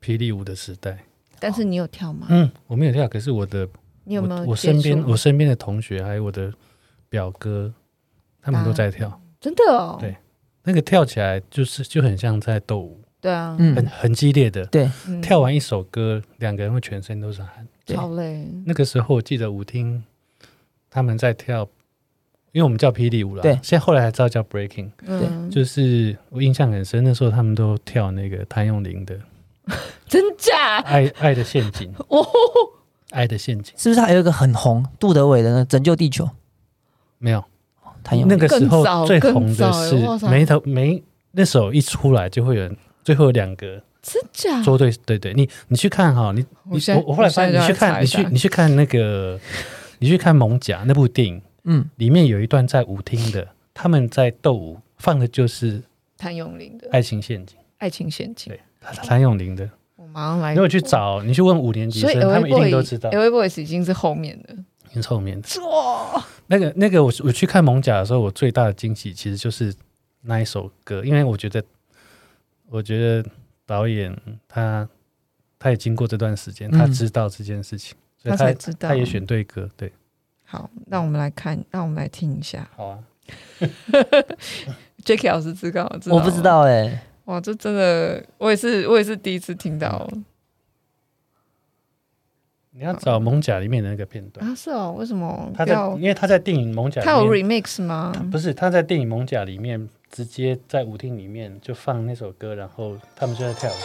[0.00, 0.98] 霹雳舞的时代。
[1.40, 2.26] 但是你有跳吗？
[2.30, 3.08] 嗯，我没有跳。
[3.08, 3.66] 可是我的，
[4.04, 4.44] 你有没有？
[4.44, 6.52] 我身边我身边的同学还有我的
[7.08, 7.72] 表哥，
[8.42, 9.20] 他们都在跳。
[9.40, 9.96] 真的哦。
[9.98, 10.14] 对，
[10.64, 13.00] 那个跳起来就是就很像在斗舞。
[13.20, 14.64] 对啊，很很激烈的。
[14.66, 18.46] 对，跳完一首歌，两个人会全身都是汗，超累。
[18.64, 20.02] 那个时候我记得舞厅
[20.88, 21.68] 他们在跳，
[22.52, 23.42] 因为我们叫霹雳舞了。
[23.42, 24.90] 对，现在后来才知道叫 breaking。
[25.06, 29.18] 对，就是我印象很深，那时候他们都跳那个谭咏麟的。
[30.08, 30.78] 真假？
[30.78, 32.26] 爱爱的陷阱 哦，
[33.10, 36.28] 爱的陷阱是不是还有一个很红杜德伟的呢拯救地球？
[37.18, 37.44] 没有，
[38.02, 41.02] 他有那个时候最红的是没头没
[41.32, 42.70] 那首一出来就会有
[43.04, 44.62] 最后两个真假？
[44.62, 49.38] 说对对对，你你去看哈，你我我后来发现你去看你去你去看那个
[49.98, 55.82] 你去看《蒙甲》那部电影，嗯，里面有一段在舞厅的，他们在斗舞，放的就是
[56.16, 57.58] 谭咏麟的《爱情陷阱》。
[57.76, 58.50] 爱情陷阱。
[58.52, 58.60] 对。
[58.80, 60.54] 谭咏麟的，我马上来。
[60.54, 63.10] 如果去找，你去问五年级生，他们一定都知道。
[63.10, 63.28] L.A.
[63.28, 64.54] Boys 已经是后面的，
[64.88, 65.48] 已经是后面的。
[65.66, 69.74] 哇，那个那个，我我去看蒙甲的时候，我最大的惊喜其实就是
[70.22, 71.62] 那一首歌，因为我觉得，
[72.68, 73.28] 我觉得
[73.66, 74.16] 导演
[74.48, 74.88] 他
[75.58, 79.92] 他也经过这段时间，他知道这件事情，嗯、所以他，他才知道，他也选对歌，对。
[80.44, 82.68] 好，那我们来看，让我们来听一下。
[82.74, 82.98] 好啊，
[85.04, 90.10] Jacky 老师知道，知道我不知道哎、欸，哇，这真的，我也是，我也是第一次听到。
[92.72, 94.52] 你要找《蒙甲》里面的那个片段啊？
[94.52, 95.52] 是哦，为什么？
[95.54, 98.12] 他在，因为他在电影《蒙甲》，他有 remix 吗？
[98.32, 103.76] 不是，他在电影《蒙甲》里面直接在舞厅里面就放那首歌，然后他们就在跳舞。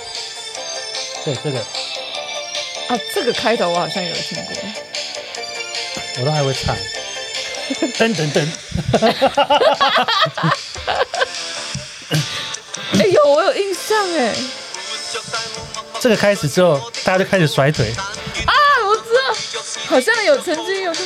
[1.23, 4.53] 对，这个啊，这个开头我好像有听过，
[6.21, 6.75] 我都还会唱。
[7.93, 8.47] 噔噔噔！
[13.27, 14.35] 我有印象哎。
[15.99, 17.93] 这个开始之后，大家就开始甩腿
[18.45, 18.53] 啊。
[19.88, 21.03] 好像有曾经有个啊，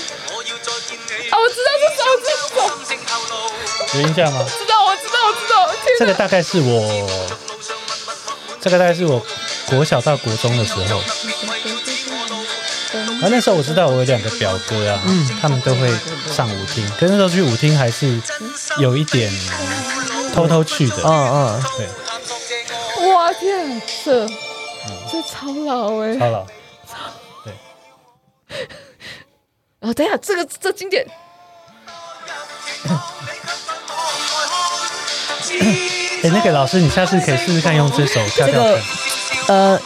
[1.38, 4.46] 我知道这首，这首有印象吗？
[4.48, 5.70] 知道，我知道，我知道。
[6.00, 7.30] 这个大概是我，
[8.62, 9.26] 这个大概是我
[9.68, 11.02] 国小到国中的时候。
[12.92, 15.94] 然后那时候我知道我有两个表哥啊，嗯，他们都会
[16.34, 18.20] 上舞厅，可是那时候去舞厅还是
[18.80, 19.32] 有一点
[20.34, 20.96] 偷偷去的。
[21.04, 21.88] 嗯嗯，对。
[23.40, 24.28] 哇天，这
[25.10, 26.46] 这超老哎，超老。
[26.86, 26.98] 超
[27.46, 27.54] 对。
[29.80, 31.08] 哦等一下，这个这经典。
[36.22, 38.48] 哎，那个老师，你下次可以试试看用这首跳跳。
[38.48, 38.80] 这个
[39.48, 39.80] 呃，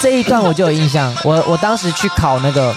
[0.00, 1.14] 这一段我就有印象。
[1.24, 2.74] 我我当时去考那个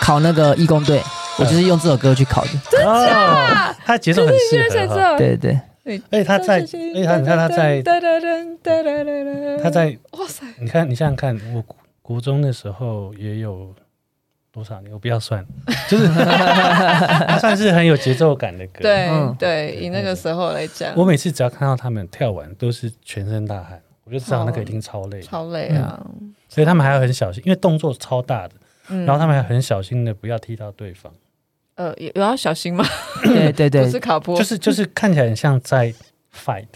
[0.00, 1.02] 考那个义工队，
[1.38, 2.50] 我就是用这首歌去考的。
[2.70, 3.74] 真的？
[3.84, 5.16] 他节奏很适合。
[5.16, 6.02] 对对对。
[6.10, 7.80] 哎，他在，哎，他你看他在，
[9.62, 9.96] 他在。
[10.12, 10.44] 哇塞！
[10.60, 11.64] 你看，你想想看，我
[12.02, 13.74] 国中的时候也有。
[14.52, 14.90] 多少年？
[14.90, 15.44] 我不要算，
[15.86, 18.80] 就是 它算是很有节奏感的歌。
[18.80, 19.06] 对
[19.38, 26.02] 对，以那个时候来讲，我每次只要看到他们跳完，都是全身大汗，我就知道那个一定超累，超累啊！
[26.48, 28.54] 所以他们还要很小心，因为动作超大的，
[29.04, 31.12] 然后他们还很小心的不要踢到对方。
[31.76, 32.84] 呃，有有要小心吗？
[33.22, 35.92] 对对对， 不是卡波，就是就是看起来很像在
[36.34, 36.66] fight，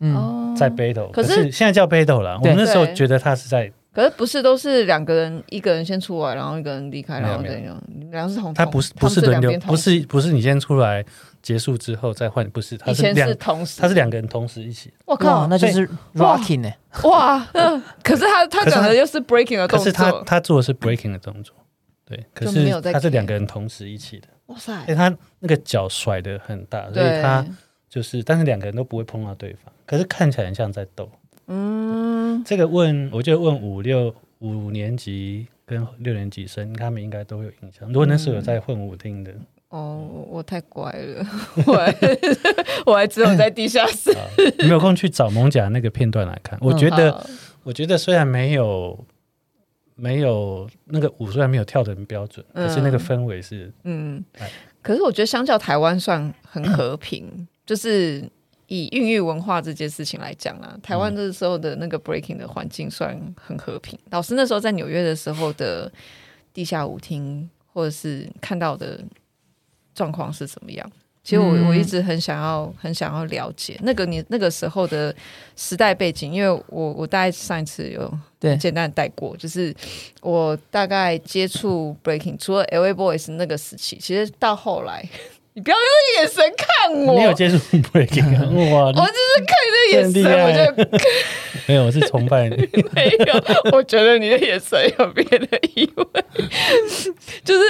[0.00, 2.38] 嗯，在 battle，可是现在叫 battle 了。
[2.40, 3.72] 我们那时候觉得他是在。
[3.92, 8.54] 可是不是都是两个人，一个人先出来，然后一个人离开，然后怎样，两个是同。
[8.54, 11.04] 他不是不是轮流，不是不是你先出来
[11.42, 14.92] 结束之后再换，不是，他是两同时，他是两个人同时一起。
[15.06, 16.70] 我靠，那就是 rocking 呢？
[17.02, 17.44] 哇，
[18.04, 21.52] 可是他他讲的又是 breaking 的动作，可是他他做的是 breaking 的动作，
[22.04, 24.28] 对，可是他是两个人同时一起的。
[24.50, 27.46] 哇塞，因为他那个脚甩的很大，所以他
[27.88, 31.08] 就是，但是两个人都不会碰到对方，可是看起来很像在斗。
[31.46, 37.88] 嗯，这个问，我就问五六五年级跟六年级生，他们应该都会有印象。
[37.88, 39.32] 如果那时候有在混舞厅的，
[39.68, 41.26] 哦，我太乖了，
[41.66, 41.94] 我还
[42.86, 44.12] 我还只有在地下室。
[44.58, 46.58] 你没有空去找蒙甲那个片段来看。
[46.60, 47.24] 我觉得，
[47.62, 49.04] 我觉得虽然没有
[50.00, 54.24] 没有那个舞，虽然没有跳的很标准，可是那个氛围是，嗯，
[54.80, 58.28] 可是我觉得相较台湾算很和平，就是。
[58.72, 63.98] 以孕育文化这件事情来讲啦，台湾这时候的那个 breaking 的环境算很和平。
[64.04, 65.92] 嗯、老师那时候在纽约的时候的
[66.54, 69.02] 地下舞厅，或者是看到的
[69.92, 70.88] 状况是怎么样？
[71.22, 75.14] 其实我、嗯、我一直很想要很想要了解那个你那个时候的
[75.56, 78.12] 时代背景，因为我我大概上一次有
[78.58, 79.74] 简单的带过，就是
[80.22, 85.06] 我大概接触 breaking 除了 LA Boys 那个时期，其实到后来。
[85.60, 87.14] 你不要用眼神看我。
[87.18, 87.56] 你有接触
[87.92, 88.34] breaking
[88.72, 88.86] 哇？
[88.96, 90.98] 我就是看你的眼神，我就
[91.68, 92.56] 没有，我是崇拜你。
[92.96, 93.34] 没有，
[93.72, 96.04] 我觉得你的眼神有别的意味。
[97.44, 97.64] 就是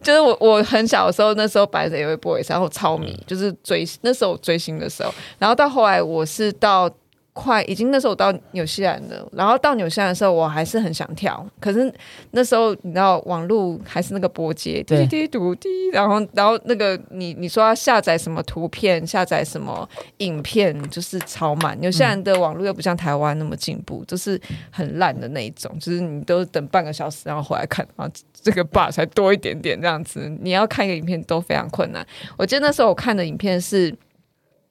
[0.00, 6.88] 就是我我很小的时候，那时候白色一位 Boys，然后超迷，就是追那时候我追星的时候，然后到后来我是到。
[7.34, 11.92] 快已经那时候我到纽西兰了，然后到纽西兰的时候我还是很想跳，可是
[12.30, 19.86] 那时候你知道网络还是那个波接滴滴嘟滴，然后然后那个你你说要下载什么图片，下载什么
[20.18, 21.76] 影片，就是超慢。
[21.80, 32.06] 纽西兰的网络又不像台湾那么进步，就是很烂的那一种，就是你都等半个小时然后回来看，啊这个 bar 才多一点点这样子，你要看一个影片都非常困难。
[32.36, 33.92] 我记得那时候我看的影片是。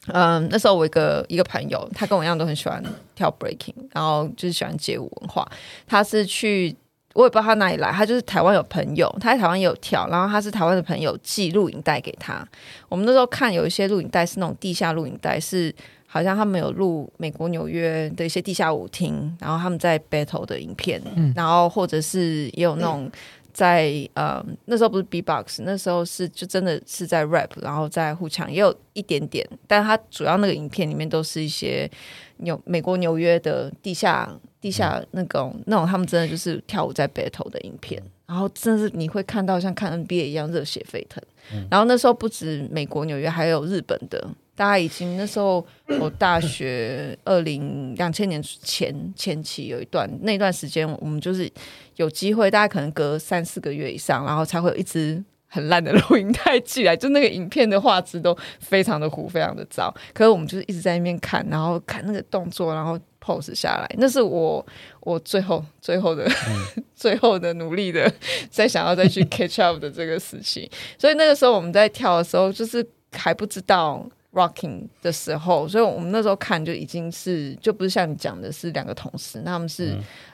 [0.07, 2.83] 嗯，那时候我一个一个朋友，他跟我一样都很喜欢
[3.15, 5.49] 跳 breaking，然后就是喜欢街舞文化。
[5.87, 6.75] 他是去，
[7.13, 12.45] 我也不知道他哪里来，他就是台湾有朋友，他在台湾也有跳，然后他是台湾的朋友寄录影带给他。
[12.89, 15.73] 我们那时候看有一些录影带是那种地下录影带，是
[16.05, 23.09] 好像他们有录美国纽约的一些地下舞厅，然后他们在 battle 的影片，嗯、然后或者是也有那种。
[23.53, 31.89] 在呃那时候不是 B-box，那时候是就真的是在 rap，然后在互抢，也有一点点，但他主要那个影片里面都是一些
[32.37, 41.23] 纽美国纽约的地下地下那种、嗯、那种他们真的就是跳舞在 battle 的影片，然后真的是你会看到像看 NBA 一样热血沸腾。
[41.53, 44.27] 嗯、然后那时候不止美国纽约，还有日本的。
[44.55, 45.65] 大家已经那时候，
[45.99, 51.51] 我大学 二零两千年前前期有一段那段时间，我们就是
[51.95, 59.93] 有机会，大家可能隔三四个月以上，然后才会有一支很烂的录音带寄来，就那个影片的画质都非常的糊，非常的糟。
[60.13, 63.95] 可是我们就是一直在那边看，然后看那个动作，然后 pose 下来。
[63.97, 64.65] 那是我
[65.01, 66.27] 我最后最后的、
[66.95, 68.11] 最后的努力的，
[68.49, 70.69] 在想要再去 catch up 的这个时期。
[70.97, 74.07] 所以那个时候我们在跳的时候，就是还不知道。
[74.33, 79.91] Rocking 的时候，所以我们那时候看就已经是，就不是像你讲的是两个同事，那他们是、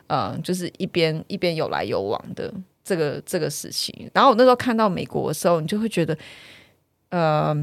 [0.08, 2.50] 嗯、呃，就是一边一边有来有往的
[2.82, 4.10] 这个这个事情。
[4.14, 6.18] 然后我那时候看到美国的时候，你就会觉得，
[7.10, 7.54] 呃，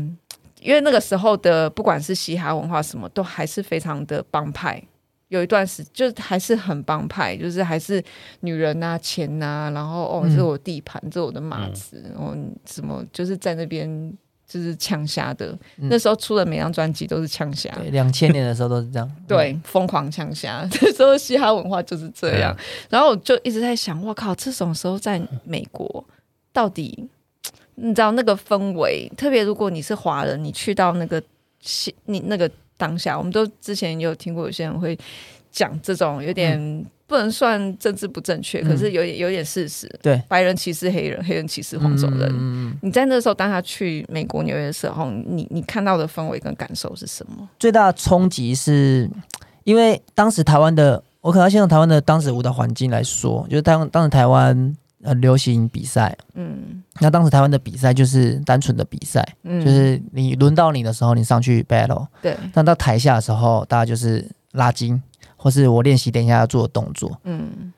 [0.60, 4.82] 因为那个时候的不管是嘻哈文化什么，都还是非常的帮派，
[5.28, 8.04] 有一段时就还是很帮派，就是还是
[8.40, 14.12] 女人啊、钱啊，然后哦，这是我地盘，这是我的马子，然后什么就是在那边。
[14.46, 15.46] 就是枪侠的，
[15.78, 17.70] 嗯、那时候出的每张专辑都是枪侠。
[17.90, 19.12] 两千年的时候都是这样。
[19.26, 22.54] 对，疯狂枪侠，那时候嘻哈文化就是这样。
[22.56, 26.04] 嗯、然后我就一直在想，我靠，这种时候在美国，
[26.52, 27.08] 到底
[27.74, 29.10] 你知道那个氛围？
[29.16, 31.22] 特别如果你是华人，你去到那个
[32.04, 34.96] 你那个当下，我们都之前有听过有些人会
[35.50, 36.86] 讲这种有点。
[37.06, 39.88] 嗯不能算政治不正确，可是有点有点事实。
[40.02, 42.28] 对，白人歧视黑人，黑人歧视黄种人。
[42.32, 47.48] 嗯、你在那时候当他去美国纽约的时候，你你看到的氛围跟感受是什么？
[47.60, 49.08] 最大的冲击是
[49.62, 65.00] 因为当时台湾的，我可能要先从台湾的当时舞蹈环境来说，就是当当时台湾很流行比赛，嗯，那当时台湾的比赛就是单纯的比赛，嗯，就是你轮到你的时候，你上去 battle，对，但到台下的时候，大家就是拉筋。
[65.46, 67.72] 或是我练习等一下要做的动作，嗯，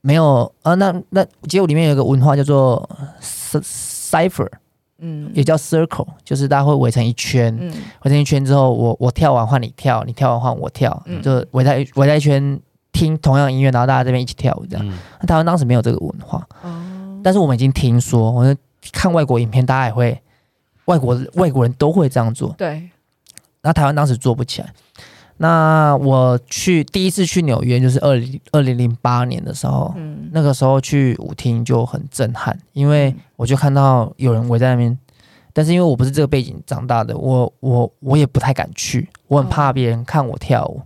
[0.00, 4.48] 没有啊，那那街舞里面有一个文化叫做 cipher，
[4.98, 14.84] 嗯，也叫 circle，就是大家会围成一圈，嗯，围成一圈之后，我我跳完换你跳，你跳完换我跳，嗯，就围在围在一圈听同样音乐，然后大家这边一起跳舞这样。
[14.84, 18.58] 嗯，那台湾当时没有这个文化，哦，但是我们已经听说，我们
[18.90, 20.20] 看外国影片，大家也会，
[20.86, 22.90] 外国外国人都会这样做，对，
[23.60, 24.74] 那台湾当时做不起来。
[25.38, 34.96] 那我去第一次去纽约，就是二零二零零八年的时候，嗯，那个时候去舞厅就很震撼，因为我就看到有人围在那边，
[35.52, 40.82] 但是因为我不是这个背景长大的，我我我也不太敢去，我很怕别人看我跳舞，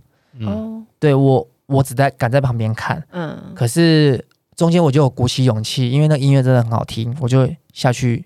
[0.47, 8.25] 哦，对我我只在敢在旁边看，嗯，可是中间我就有鼓起勇气，因为那音乐真的很好听，我就下去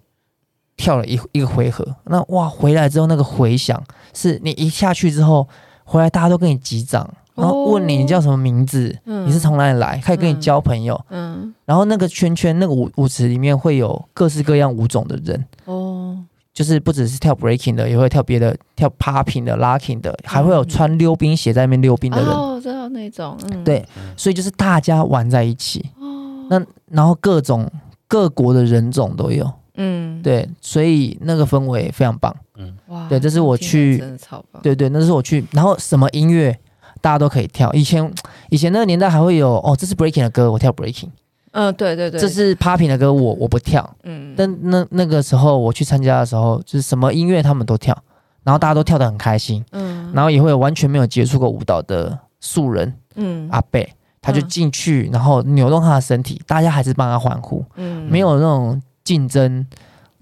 [0.78, 5.46] 跳了一一个回合，那哇回来之后那个回响是你一下去之后。
[5.92, 10.96] 回来大家都跟你击掌，然后问你你叫什么名字，哦、你是从哪里来，可以跟你交朋友。
[11.10, 15.46] 嗯，嗯然后那个圈圈那个舞舞池里面会有各式各样舞种的人。
[15.66, 16.18] 哦，
[16.54, 22.30] 就是不只是跳 breaking 的，也会跳别的，跳 popping 的、locking 的，还会有穿溜冰鞋在那边溜冰的人。
[22.30, 23.38] 哦，知道那种。
[23.52, 25.90] 嗯、对，所以就是大家玩在一起。
[26.00, 27.70] 哦，那然后各种
[28.08, 29.52] 各国的人种都有。
[29.76, 32.34] 嗯，对，所以那个氛围非常棒。
[32.62, 34.62] 嗯，哇，对，这是我去，真的超棒。
[34.62, 36.56] 对对，那是我去，然后什么音乐
[37.02, 37.72] 大家都可以跳。
[37.74, 38.14] 以前
[38.50, 41.10] 以前那个年代还会有哦，这是 breaking 的歌，我跳 breaking。
[41.54, 43.90] 嗯，对对对，这是 popping 的歌，我我不跳。
[44.04, 47.98] 嗯，但那那个时候我去参加的时候，就是什么音乐他们都跳，
[48.44, 49.64] 然后大家都跳得很开心。
[49.72, 57.66] 嗯，然后也会有完全没有接触过舞蹈的素人，嗯，阿贝，他就进去，然后扭动他的身体，大家还是帮他欢呼。
[57.76, 58.82] 嗯，没有那种。
[59.04, 59.66] 竞争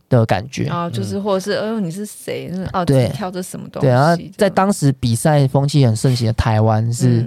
[0.10, 2.52] 的感觉啊，就是或者是，哎呦，你是谁？
[2.74, 3.88] 哦，对，跳着什么东西？
[3.88, 7.26] 对啊，在当时比赛风气很盛行的台湾，是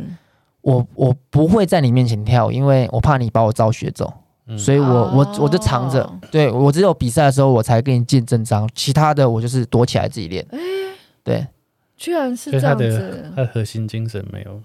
[0.60, 4.12] 我我不会在你面前跳，因为我怕你把我招学走，
[4.58, 6.08] 所以我我我就藏着。
[6.30, 10.44] 对，我只有比赛的时候我才跟你见真章，其他的我就是躲起来自己练。
[11.24, 11.46] 对，
[11.96, 14.60] 居然是这样子，他的核心精神没有。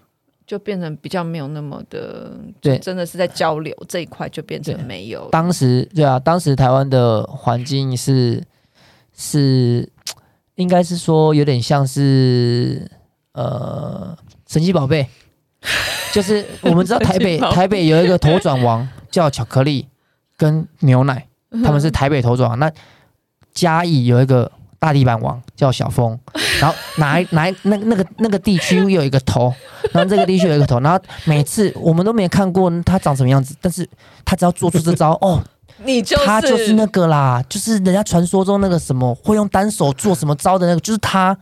[0.48, 2.32] 就变成比较没有那么的，
[2.62, 5.28] 对，真的是在交流这一块就变成没有。
[5.30, 8.42] 当时对啊，当时台湾的环境是
[9.14, 9.92] 是，
[10.56, 12.90] 应该是说有点像是
[13.34, 14.18] 呃
[14.48, 15.06] 神奇宝贝，
[16.14, 19.86] 就是我们知道台北台北有一个头转王叫巧克力
[20.38, 21.28] 跟牛奶，
[21.62, 22.58] 他们是台北头转王。
[22.58, 22.72] 那
[23.54, 24.50] 嘉义有一个。
[24.80, 26.18] 大地板王叫小峰，
[26.62, 29.54] 然后哪一哪一那那个那个地区又有一个头，
[29.92, 33.88] 然后这个地区有一个头，然后每次我们都没看过他长什么样子，但是
[34.24, 35.42] 他只要做出这招， 哦，
[35.84, 41.38] 你就是他就是那个啦，就是人家传说中那个什么会用单手做什么招的那个，就是他。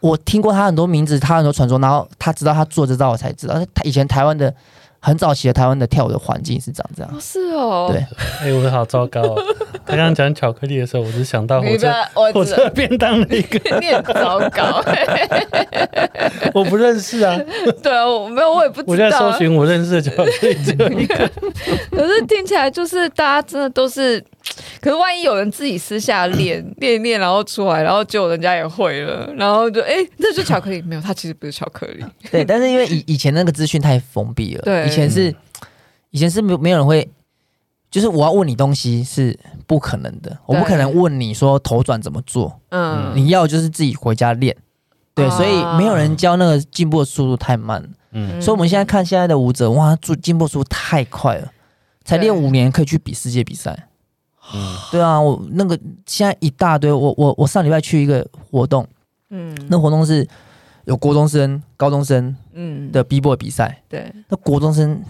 [0.00, 3.54] 我听过他很多名字，他很多传说，然后他知道他做这招，我才知道。
[3.74, 4.54] 他以前台湾的
[5.06, 7.08] 很早期的台湾的跳舞的环境是长这样。
[7.14, 8.00] 哦是哦，对。
[8.40, 9.40] 哎、欸，我好糟糕、哦。
[9.86, 11.92] 他刚刚讲巧克力的时候，我只想到火车
[12.34, 13.60] 火车便当那个。
[13.78, 14.82] 你很糟糕。
[16.52, 17.38] 我不认识啊。
[17.80, 18.92] 对啊，我没有，我也不知道。
[18.92, 21.14] 我在搜寻我认识的巧克力只有一个。
[21.92, 24.20] 可是听起来就是大家真的都是。
[24.80, 30.80] 可是万一有人自己私下练 练一练，然后出来，然后结果人家也会了，然后就哎，这就巧克力？
[30.82, 32.04] 没有，它其实不是巧克力。
[32.30, 35.34] 对，但是因为以以前那个资讯太封闭了，对，以前是
[36.10, 37.10] 以前是没有没有人会，
[37.90, 44.56] 就是我要问你东西是不可能的，我不可能问你说头转怎么做，嗯，你要就是自己回家练，
[45.14, 51.52] 对，所以没有人教那个进步的速度太慢，嗯，所以我们现在看现在的舞者，哇，做进步速度太快了，
[52.04, 53.88] 才练五年可以去比世界比赛。
[54.54, 55.76] 嗯，对啊，我那个
[56.06, 58.86] 现在一大堆，我我我上礼拜去一个活动，
[59.30, 60.24] 嗯，那活动是
[60.86, 62.90] 有国中生、高中生，嗯。
[62.90, 65.00] 的 B-boy 比赛，对，那国中生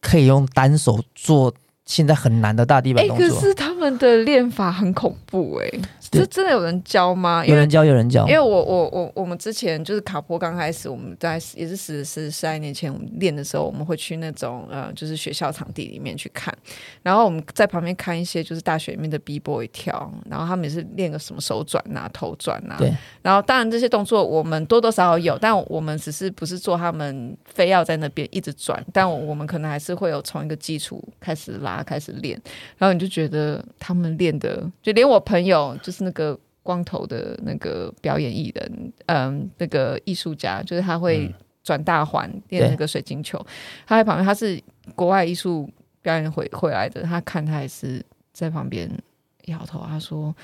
[0.00, 1.52] 可以用单手做。
[1.88, 5.80] 现在很难的大地板动作，可是他们的练法很恐怖哎，
[6.10, 7.44] 这真的有人教吗？
[7.44, 8.26] 有人教，有人教。
[8.28, 16.54] 因为我我我我们之前就是卡坡刚开始，我们在也是十十十来年前我们练的时候，我们会去那种呃，就是学校场地里面去看，
[17.02, 22.94] 然后我们在旁边看一些就是大学里面的 B boy 跳，然后他们也是练个什么手转啊、头转啊，对。
[23.22, 31.78] 然后当然这些动作我们多多少少有，但我们只是不是做他们非要在那边一直转，但我们可能还是会有从一个基础开始拉。
[31.88, 32.38] 开始练，
[32.76, 43.38] 然后你就觉得他们练的，就连我朋友就是那个光头的那个表演艺人，嗯，那个艺术家，就是他会转大环练那个水晶球，
[43.86, 44.60] 他在旁边，他是
[44.94, 45.70] 国外艺术
[46.02, 48.90] 表演回回来的，他看他也是在旁边
[49.46, 50.34] 摇头，他说：“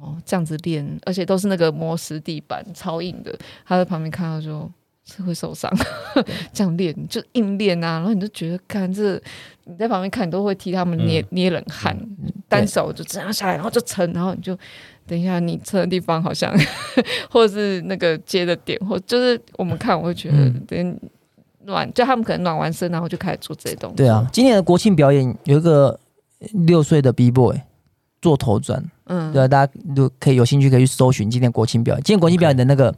[0.00, 4.70] 哦，这样子练，而且都是那个磨石地板，超硬的。”他在旁边看到说。
[5.10, 5.70] 是会受伤，
[6.54, 9.20] 这样练就硬练啊，然后你就觉得看这
[9.64, 14.56] 你在旁边看，你都会替他们捏、嗯、捏冷汗，嗯、单手就这样下来，然后就撑，然后你就
[15.06, 16.54] 等一下你撑的地方好像，
[17.28, 21.00] 或者是那个接的点，或就是我们看我会觉得等
[21.64, 23.96] 暖，就他们可能暖完身，然后就开始做这些东西。
[23.96, 25.98] 对啊，今年的国庆表演有一个
[26.66, 27.60] 六岁的 B boy
[28.22, 32.94] 做头转，嗯，对啊，大家都可以有兴趣可以去搜寻今年国庆表演，今年国庆表演的那个。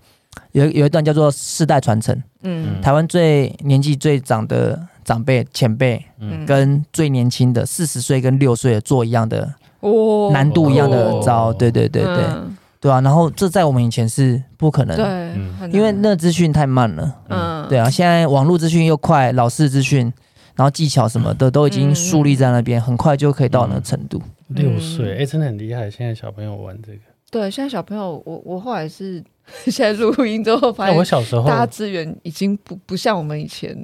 [0.53, 20.13] 有有一段叫做世代传承，嗯，台湾最年纪最长的长辈前辈，嗯，跟最年轻的四十岁跟六岁做一样的，哦，难度一样的招，哦、对对对对，嗯、对啊，然后这在我们以前是不可能，对，因为那资讯太慢了，嗯，对啊，现在网络资讯又快，老式资讯，
[20.55, 24.21] 然后技巧什么的都已经树立在那边，很快就可以到那个程度。
[24.49, 26.99] 六岁，哎，真的很厉害，现在小朋友玩这个，
[27.31, 29.25] 对，现在小朋友，我我后来是。
[29.67, 33.77] 现在录音之后发现，我小时候大家资源已经不不像我们以前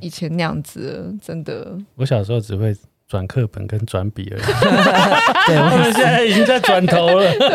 [0.00, 1.76] 以前那样子了，真的。
[1.96, 2.76] 我小时候只会
[3.08, 4.42] 转课本跟转笔而已，
[5.48, 7.48] 对，我们现在已经在转头了， 对，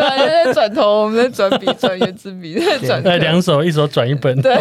[0.44, 4.52] 在转头，我们在转笔、转圆珠笔，在转，对，两手一手转一本，对。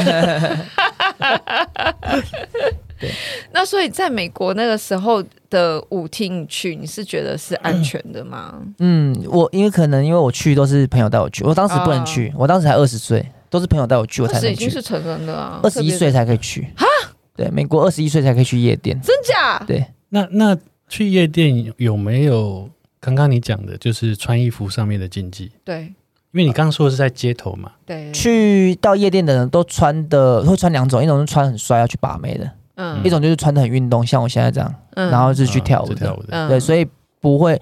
[3.04, 3.12] 对
[3.52, 8.62] 那所以，在美国那个时候的舞厅去，你是觉得是安全的吗？
[8.80, 14.52] 嗯，我因为可能因为我去都是朋友带我去，我当时不能去，啊、我当时才二十岁，都是朋友带我去，我才能去。
[14.54, 16.88] 已经是成人的啊，二十一岁才可以去哈？
[17.36, 19.62] 对，美国二十一岁才可以去夜店，真假？
[19.68, 25.52] 对，那那去夜店有没有刚刚你讲的，就是穿衣服上面的禁忌？
[25.66, 25.94] 对，因
[26.34, 27.72] 为你刚刚说的是在街头嘛。
[27.86, 32.50] 对，去到夜店的人都穿的会穿两种，一种是穿很帅要去把妹的。
[32.76, 36.48] 嗯，一种就是穿的很运动，像我现在这样，嗯、然后是去跳舞的，跳舞的。
[36.48, 36.88] 对，所以
[37.20, 37.62] 不会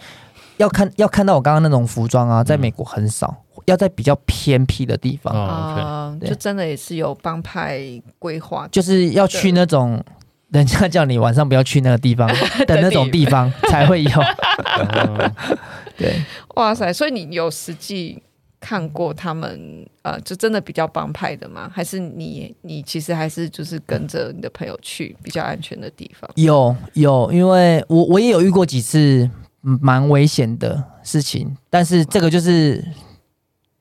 [0.57, 5.33] 要看要看到我刚刚那种服装啊，在美国很少，嗯、要在比较偏僻的地方。
[5.35, 7.81] 啊，就真的也是有帮派
[8.17, 10.01] 规划，就是要去那种
[10.49, 12.27] 人家叫你晚上不要去那个地方
[12.65, 14.09] 的那种地方才会有，
[15.97, 16.21] 对，
[16.55, 18.21] 哇塞，所以你有实际。
[18.61, 21.67] 看过他们，呃，就真的比较帮派的吗？
[21.73, 26.29] 还是你你其实还是就是跟着你的朋友去比较安全的地方？
[26.35, 29.27] 有有，因为我我也有遇过几次
[29.61, 32.85] 蛮危险的事情，但是这个就是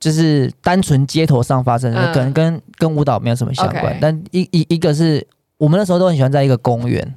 [0.01, 3.97] 就是单纯街头上发生的，可能跟跟舞蹈没有什么相关。
[4.01, 5.25] 但一一一个是
[5.59, 7.15] 我们那时候都很喜欢在一个公园。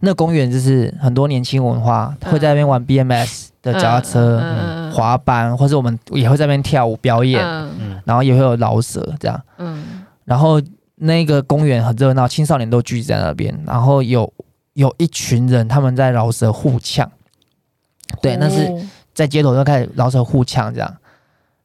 [0.00, 9.42] 那公园就是很多年轻文化会在那边玩 BMS 的脚踏车、嗯嗯、滑板，或者我们也会在那边跳舞表演，嗯、然后也会有饶舌这样。
[9.58, 10.60] 嗯、然后
[10.96, 14.32] 那个公园很热闹，青少年都聚集在那边，然后有
[14.74, 17.10] 有一群人他们在饶舌互呛，
[18.20, 18.70] 对，那是
[19.14, 20.96] 在街头就开始饶舌互呛这样，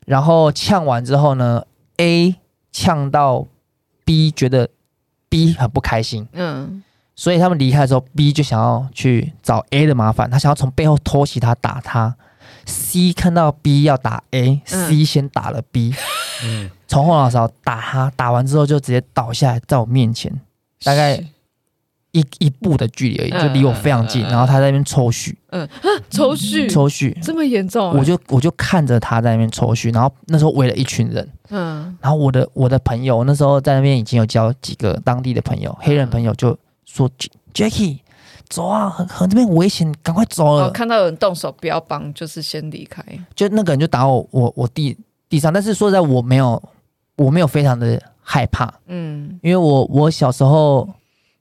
[0.06, 1.64] 然后呛完之后呢
[1.98, 2.36] ，A
[2.72, 3.46] 呛到
[4.06, 4.70] B 觉得
[5.28, 6.82] B 很不开心，嗯，
[7.16, 12.16] 所以他们离开的时候，B 就想要去找 A 的麻烦，他想要从背后偷袭他打他。
[12.66, 15.94] C 看到 B 要打 A，C、嗯、先打了 B，
[16.44, 20.40] 嗯，从后脑勺打他，打完之后就直接倒下来在我面前，
[20.84, 21.24] 大概。
[22.14, 25.66] 一一步的距离而已，就离我非常近，嗯、然后他在那边抽血，嗯，
[26.10, 27.96] 抽血，抽血，这么严重、啊？
[27.98, 36.50] 我就我就看着他在那边抽血，然后那时候围了一群人，嗯，然后我的我的朋友那时候在那边已经有交几个当地的朋友，黑人朋友就
[36.94, 38.00] 说、嗯、：“Jackie，
[38.50, 43.04] 走啊，很很这边危险，赶快走了。”看到有人动手，不要帮，就是先离开。
[43.36, 44.98] 就那个人就打我我我地
[45.30, 46.62] 地上，但是说实在我没有
[47.16, 50.90] 我没有非常的害怕，嗯，因为我我小时候。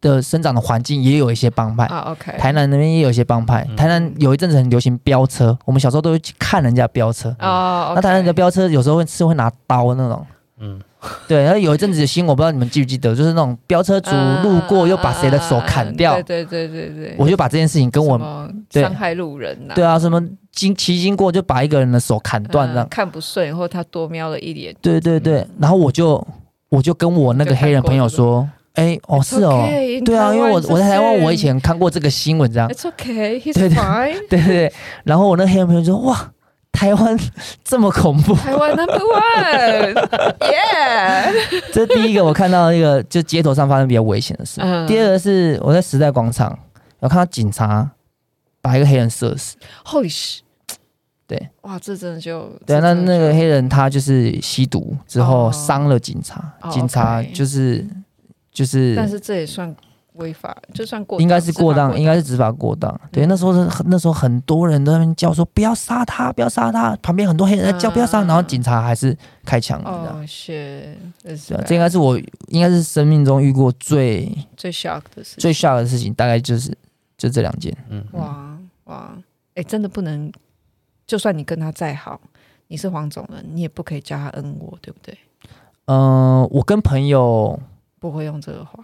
[0.02, 3.62] 的生长的环境也有一些帮派啊，OK，台南那边也有一些帮派。
[3.76, 7.92] 台南有一阵子很流行飙车，我们小时候都会去看人家飙车啊。
[7.94, 10.26] 那台南的飙车有时候会是会拿刀那种，
[10.60, 10.80] 嗯，
[11.26, 11.42] 对。
[11.42, 14.10] 然后有一阵子的新闻，我不知道你们记不记得，就是那种飙车族
[14.42, 17.14] 路过又把谁的手砍掉，对对对对对。
[17.18, 18.18] 我就把这件事情跟我
[18.70, 25.46] 伤害路人呐，对啊，什么经骑经过就把一个人的手砍断这样，看不顺，然后他多瞄了一眼，对对对。
[25.58, 26.24] 然后我就
[26.68, 28.48] 我就跟我那个黑人朋友说。
[28.74, 29.66] 哎、欸，哦，是哦，
[30.06, 32.68] 对啊，因为我我在台湾，我以前看过这个新闻，这样。
[32.68, 34.14] It's okay, he's 对对 fine.
[34.28, 34.72] 对对对。
[35.02, 36.32] 然后我那黑人朋友说：“哇，
[36.72, 37.18] 台湾
[37.64, 38.98] 这么恐怖。”台湾 number
[39.88, 40.62] one，yeah。
[41.72, 44.60] 这第一个我看到那个，就街头上发生比较危险的事。
[44.62, 46.58] 嗯、第二个是我在时代广场，
[46.98, 47.90] 我看到警察
[48.60, 49.56] 把一个黑人射死。
[49.84, 50.40] Holy shit！
[51.26, 52.80] 对，哇，这真的就对。
[52.80, 57.86] 那那个黑人他就是吸毒之后伤了警察，哦、警察就是。
[58.52, 59.72] 就是，但是这也算
[60.20, 62.98] 违法，就算过，应该是过当，应该是执法过当。
[63.10, 69.80] 对，那时候是那时候很多人都在那边叫说不要杀他，不要杀他，旁边很多黑人在叫不要杀，然后警察还是开枪。
[69.84, 70.96] 哦，是，
[71.66, 72.18] 这应该是我
[72.48, 76.76] 应该是生命中遇过最最 shock 的事，最 shock 的事情，大概就是
[77.18, 77.76] 就这两件。
[77.88, 79.12] 嗯，哇哇，
[79.54, 80.32] 哎，真的不能，
[81.06, 82.20] 就算你跟他再好，
[82.68, 85.18] 你是黄种人，你也不可以叫他恩我，对不对？
[85.86, 87.58] 嗯，我跟朋友。
[88.00, 88.82] 不会用这个话，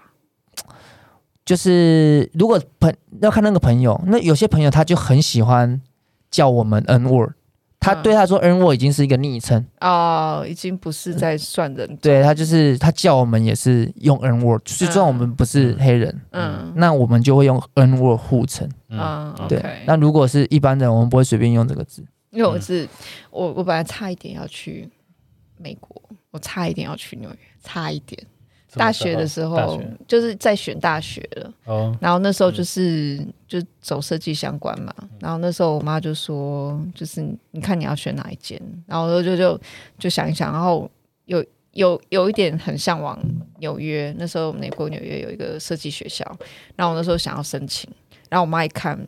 [1.47, 2.93] 就是如果朋
[3.23, 5.81] 要看那个朋友，那有些朋友他就很喜欢
[6.29, 7.31] 叫我们 N word，
[7.79, 9.65] 他对他说 N word 已经是一个昵称。
[9.81, 16.73] 哦，已经不是在算人，嗯、对他就是他叫我们也是用 N word，就算我们不是黑人，嗯，嗯。
[16.75, 19.61] 那我们就会用 N word 互称，啊，对。
[19.61, 22.89] Okay 那如果是一般人，我们不会随便用这个字，因为我是
[23.31, 24.91] 我我本来差一点要去
[25.59, 28.21] 美国，我差一点要去纽约，差一点。
[28.77, 39.59] 大学的时候就是在选大学了，哦、然后那时候就是、嗯、就走设计相关嘛，然后那时候我妈就说，就是你看你要选哪一间，然后我就就
[39.99, 40.89] 就想一想，然后
[41.24, 43.18] 有有有一点很向往
[43.59, 46.24] 纽约，那时候美国纽约有一个设计学校，
[46.77, 47.91] 然后我那时候想要申请，
[48.29, 48.99] 然后我妈一看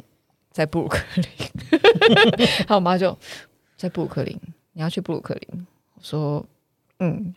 [0.51, 1.27] 在布鲁克林，
[2.59, 3.17] 然后我妈就
[3.77, 4.39] 在布鲁克林，
[4.73, 6.45] 你要去布鲁克林，我说
[7.01, 7.35] 嗯。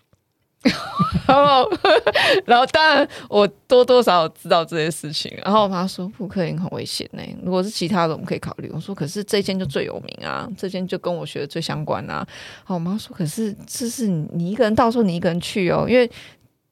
[1.28, 1.68] 然后，
[2.46, 5.32] 然后当然我多多少少知道这些事情。
[5.44, 8.70] 然后我妈说布鲁克林很危险呢，如果是其他的我们可以考虑。
[8.74, 12.18] 我说可是这间就最有名啊，这间就跟我学的最相关啊。
[12.60, 16.10] 然后我妈说可是这是你一个人，到时候你一个人去哦，因为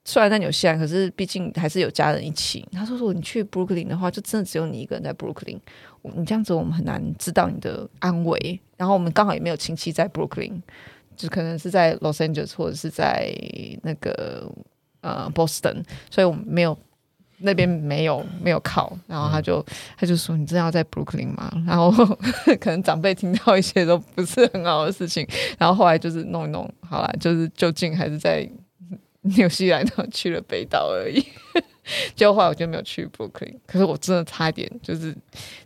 [0.04, 2.64] 虽然在纽西兰，可是毕竟还是有家人一起。
[2.70, 5.60] 她说如果你去布鲁克林的话，就真的只有你一个人在布鲁克林，
[6.02, 8.60] 你这样子我们很难知道你的安危。
[8.76, 10.62] 然后我们刚好也没有亲戚在布鲁克林。
[11.20, 13.30] 就可能是在 Los Angeles 或者是在
[13.82, 14.50] 那个
[15.02, 16.76] 呃 Boston，所以我们没有
[17.38, 19.64] 那边没有没有靠，然后他就
[19.96, 21.50] 他就说，你真的要在 Brooklyn 吗？
[21.66, 21.90] 然后
[22.60, 25.26] 可能长辈听到一些都不是很好的事情，
[25.58, 28.48] 然后后来就是弄一弄，好了，就是就近还是在
[29.22, 31.24] 纽西兰去了北岛而已，
[32.16, 35.14] 结果后来我就没有去 Brooklyn，可是我真的差一点，就是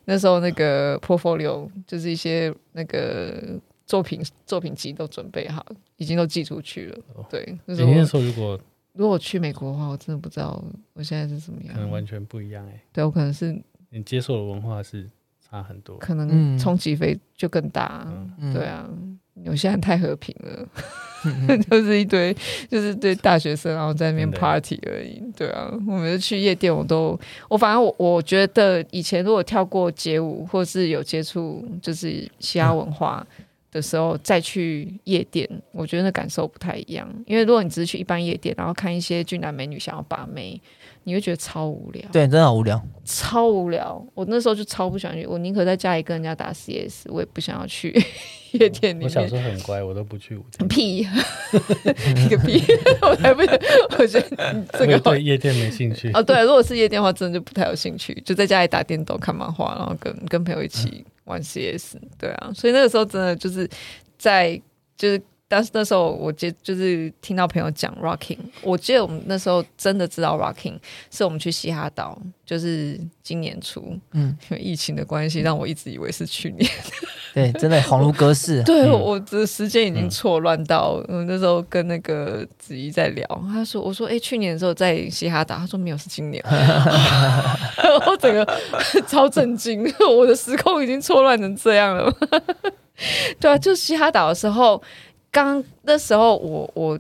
[0.06, 3.58] 那时候那个 portfolio 就是一些那个。
[3.86, 5.64] 作品作品集都准备好，
[5.96, 6.98] 已经都寄出去了。
[7.14, 8.58] 哦、对，那时候如果
[8.94, 10.62] 如果去美国的话，我真的不知道
[10.94, 12.80] 我现在是怎么样，可能完全不一样哎、欸。
[12.92, 13.60] 对，我可能是
[13.90, 15.08] 你接受的文化是
[15.40, 18.06] 差很多，可能冲击飞就更大。
[18.38, 18.88] 嗯、对啊，
[19.42, 20.68] 有些人太和平了，
[21.24, 22.34] 嗯、 就是一堆
[22.70, 25.20] 就是对大学生，然后在那边 party 而已。
[25.36, 27.18] 对啊，我每次去夜店，我都
[27.50, 33.26] 我反正我我觉得以前如果跳过街舞，或是有接触就是嘻哈文化。
[33.38, 33.44] 嗯
[33.74, 37.06] 的时候再去夜店，我觉得那感受不太一样。
[37.26, 40.58] 因为如果你只是去一般夜店，然后看一些俊男美女想要把妹，
[41.02, 42.02] 你会觉得超无聊。
[42.12, 44.00] 对，真的好无聊，超无聊。
[44.14, 47.92] 我那时候就超不喜欢去，我宁可在家里跟人家打 CS，我也不想要去
[48.54, 49.02] 夜店里面。
[49.02, 50.68] 我小时候很乖，我都不去舞厅。
[50.68, 52.62] 屁，一个屁！
[53.02, 53.42] 我才不，
[53.98, 56.12] 我觉得这个对夜店没兴趣。
[56.14, 60.88] 哦，对，如果是夜店的话，真的就不太有兴趣，就在家里打电动、看漫画，然后跟跟朋友一起。
[60.88, 63.68] 嗯玩 CS，对啊，所以那个时候真的就是
[64.18, 64.60] 在
[64.96, 70.78] 就是，但是那时候我接就是听到朋友讲 Rocking，我记得我们那时候真的知道 Rocking，
[71.10, 76.70] 是我们去西哈岛，就是今年初，嗯，因为疫情的关系，让我一直以为是去年。
[77.34, 78.62] 对，真的恍如隔世。
[78.64, 86.40] 对，我的时间已经错乱到，嗯，那时候跟那个子怡在聊，他说，我说，哎、欸，去年的时候在嘻哈岛，他说没有，是今年。
[88.06, 88.46] 我整个
[89.08, 89.84] 超震惊，
[90.16, 92.08] 我的时空已经错乱成这样了。
[93.40, 94.80] 对啊，就嘻哈岛的时候，
[95.32, 96.96] 刚那时候我我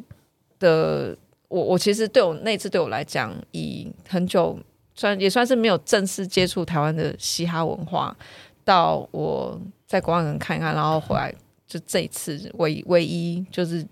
[0.58, 1.16] 的
[1.46, 4.58] 我我其实对我那次对我来讲，以很久
[4.96, 8.16] 算也算是没有正式接触台湾的嘻哈文化，
[8.64, 9.60] 到我。
[9.86, 11.32] 在国外能看一看，然后回来
[11.68, 13.86] 就这一次唯唯一就是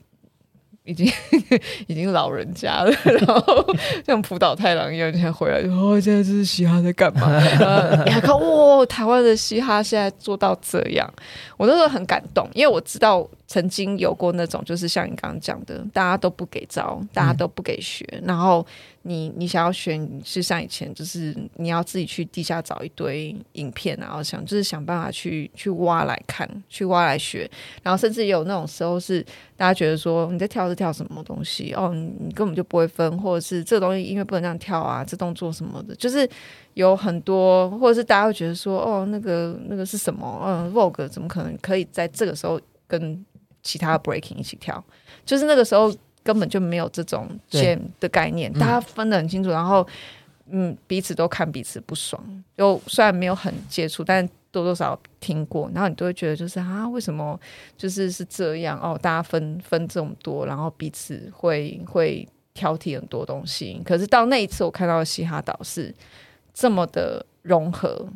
[0.85, 1.07] 已经
[1.87, 3.65] 已经老人家了，然后
[4.05, 7.39] 像浦岛太郎一样，现在回来哦，现在这是嘻哈在干嘛？
[8.05, 11.09] 你还看哇，台湾的嘻哈现在做到这样，
[11.57, 13.29] 我那时候很感动，因为我知道。
[13.53, 18.67] 曾经有过那种，就是像你刚刚讲的，大家都不给招，大家都不给学，然后
[19.03, 27.47] 你你想要学，是像以前，就是你要自己去地下找一堆影片，然后想就是想办法去去挖来看，去挖来学，
[27.83, 29.23] 然后甚至也有那种时候是
[29.55, 36.27] 大家觉得说你在跳是跳什么东西哦，你，根本就不会分，或者是这东西音乐不能这样跳啊，这动作什么的，就是
[36.73, 40.41] 有很多，或者是大家会觉得说哦，那个那个是什么？
[40.43, 43.23] 嗯，Vogue 怎么可能可以在这个时候跟
[43.63, 44.83] 其他 breaking 一起跳，
[45.25, 49.87] 就是那个时候根本就没有这种 jam 的概念，大家分得很清楚，然后
[50.51, 52.23] 嗯，彼此都看彼此不爽。
[52.57, 57.39] 就虽然没有很接触，但多多少少听过，然后你都会觉得就是啊，为什么
[57.77, 58.99] 就是是这样哦？
[59.01, 63.81] 大家分分这么多，然后彼此会会挑剔很多东西。
[63.85, 65.95] 可是到那一次，我看到的嘻哈岛是
[66.53, 68.07] 这么的融合。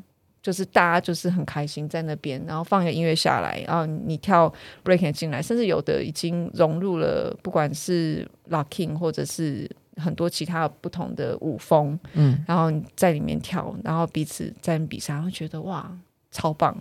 [0.47, 4.53] 就是大家就是很开心在那边，然后放一个音乐下来，然后你跳
[4.85, 15.91] breaking 进来，甚至有的已经融入了，不管是 locking 或者是很多其他不同的舞风，嗯，然后在里面跳，然后彼此在比赛，然后觉得哇，
[16.31, 16.79] 超棒，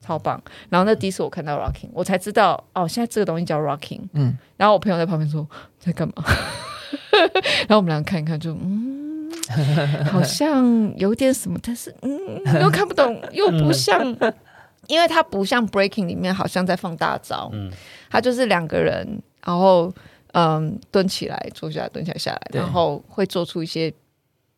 [0.00, 0.42] 超棒。
[0.68, 4.36] 然后那第一次我看到 locking，我才知道哦，现在这个东西叫 locking，嗯。
[4.56, 5.48] 然后我朋友在旁边说
[5.78, 6.14] 在干嘛？
[7.68, 9.03] 然后我们两个看一看就，就嗯。
[10.10, 12.10] 好像有点什么，但是嗯，
[12.62, 14.00] 又看不懂，又不像，
[14.88, 17.70] 因为它不像 breaking 里面好像在放大招，嗯，
[18.10, 19.06] 它就是两个人，
[19.44, 19.92] 然后
[20.32, 23.92] 嗯蹲起来，坐下来，蹲下来，下来，然后会做出一些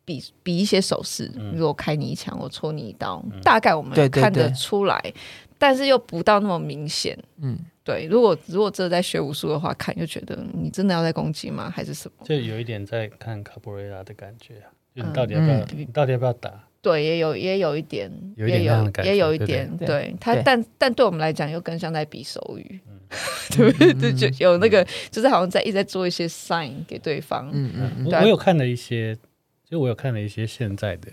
[0.04, 5.12] 比比一些手势，如果开你一枪，我戳你一刀，大概我们看得出来，
[5.58, 8.06] 但是又不到那么明显，嗯，对。
[8.10, 11.70] 如果如果这在学武术的话，看就觉得你真的要在攻击吗？
[11.74, 12.24] 还是什么？
[12.26, 14.70] 就有一点在看卡布瑞拉的感觉啊。
[15.04, 15.64] 你到底要不要？
[15.76, 16.64] 你到底要不要打？
[16.82, 19.76] 对，也有也有一点，有也有也有一点。
[19.78, 22.80] 对他，但但对我们来讲，又更像在比手语。
[23.56, 27.50] 对对，就有那个，就是好像在一直在做一些 sign 给对方。
[27.52, 28.06] 嗯嗯。
[28.22, 29.16] 我有看了一些，
[29.64, 31.10] 就我有看了一些现在的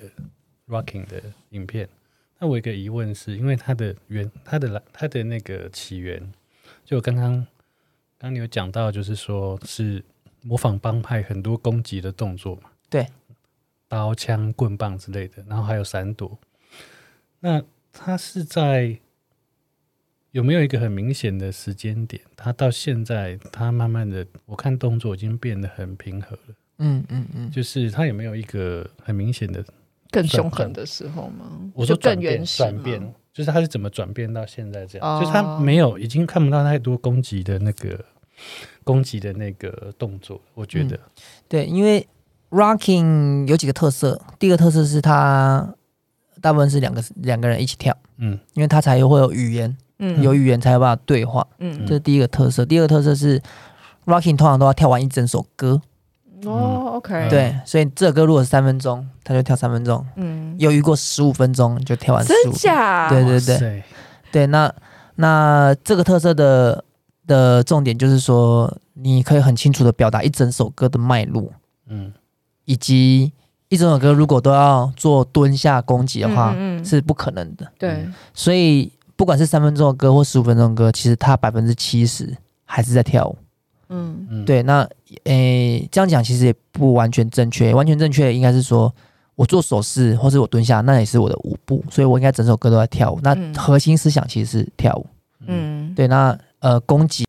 [0.67, 1.89] rocking 的影片。
[2.39, 6.21] 那我有一个疑问是，因为它的原，它的来，它的那个起源，
[6.85, 7.47] 就刚刚刚
[8.19, 10.03] 刚你有讲到，就是说是
[10.41, 12.69] 模仿帮派很多攻击的动作嘛？
[12.89, 13.07] 对。
[13.93, 16.39] 刀枪棍棒之类的，然后还有闪躲。
[17.41, 18.97] 那他是在
[20.31, 22.19] 有没有一个很明显的时间点？
[22.35, 26.55] 他到现在，他慢慢的，我看动作已经变得很平和了。
[26.79, 29.63] 嗯嗯嗯，就是他有没有一个很明显的
[30.09, 31.71] 更凶狠的时候吗？
[31.75, 35.07] 我说转变，转变，就是他是怎么转变到现在这样？
[35.07, 38.03] 哦、就是他没有，已经看不到太多攻击的那个
[38.83, 40.41] 攻击的那个动作。
[40.55, 41.11] 我觉得，嗯、
[41.47, 42.07] 对，因为。
[42.53, 45.67] Rocking 有几个特色，第一个特色是它
[46.39, 52.63] 大部分是两个两个人一起跳，嗯，因为它才会有语言，嗯，有语言才有办法对话，嗯，这是第一个特色。
[52.63, 53.41] 第二个特色是
[54.05, 55.81] Rocking 通常都要跳完一整首歌，
[56.45, 63.09] 哦，OK，对，所以这首歌如果是三分钟，他就跳三分钟，嗯，有遇过十五分钟就跳完十五，真假？
[63.09, 63.83] 对对对，
[64.31, 64.71] 对，那
[65.15, 66.83] 那这个特色的
[67.25, 71.51] 的重点就是说，你可以很清楚的表达一整首歌的脉络，
[71.87, 72.13] 嗯。
[72.65, 73.31] 以及
[73.69, 77.71] 一整首歌如果都要做蹲下攻击的话，嗯嗯、是不可能的。
[77.77, 82.35] 对，所以不不管是三分钟的歌或十五分钟的歌，其实它百分之七十
[82.65, 83.37] 还是在跳舞。
[83.87, 84.61] 嗯嗯，对。
[84.63, 84.81] 那
[85.23, 88.93] 诶、欸，这样讲其实也不完全正确，完全正确应该是说
[89.35, 93.19] 我做手势或者我蹲下，那也是我的舞步，所以我应该整首歌都在跳舞。
[93.23, 95.05] 那核心思想其实是跳舞。
[95.47, 96.05] 嗯，对。
[96.05, 97.23] 那呃，攻击。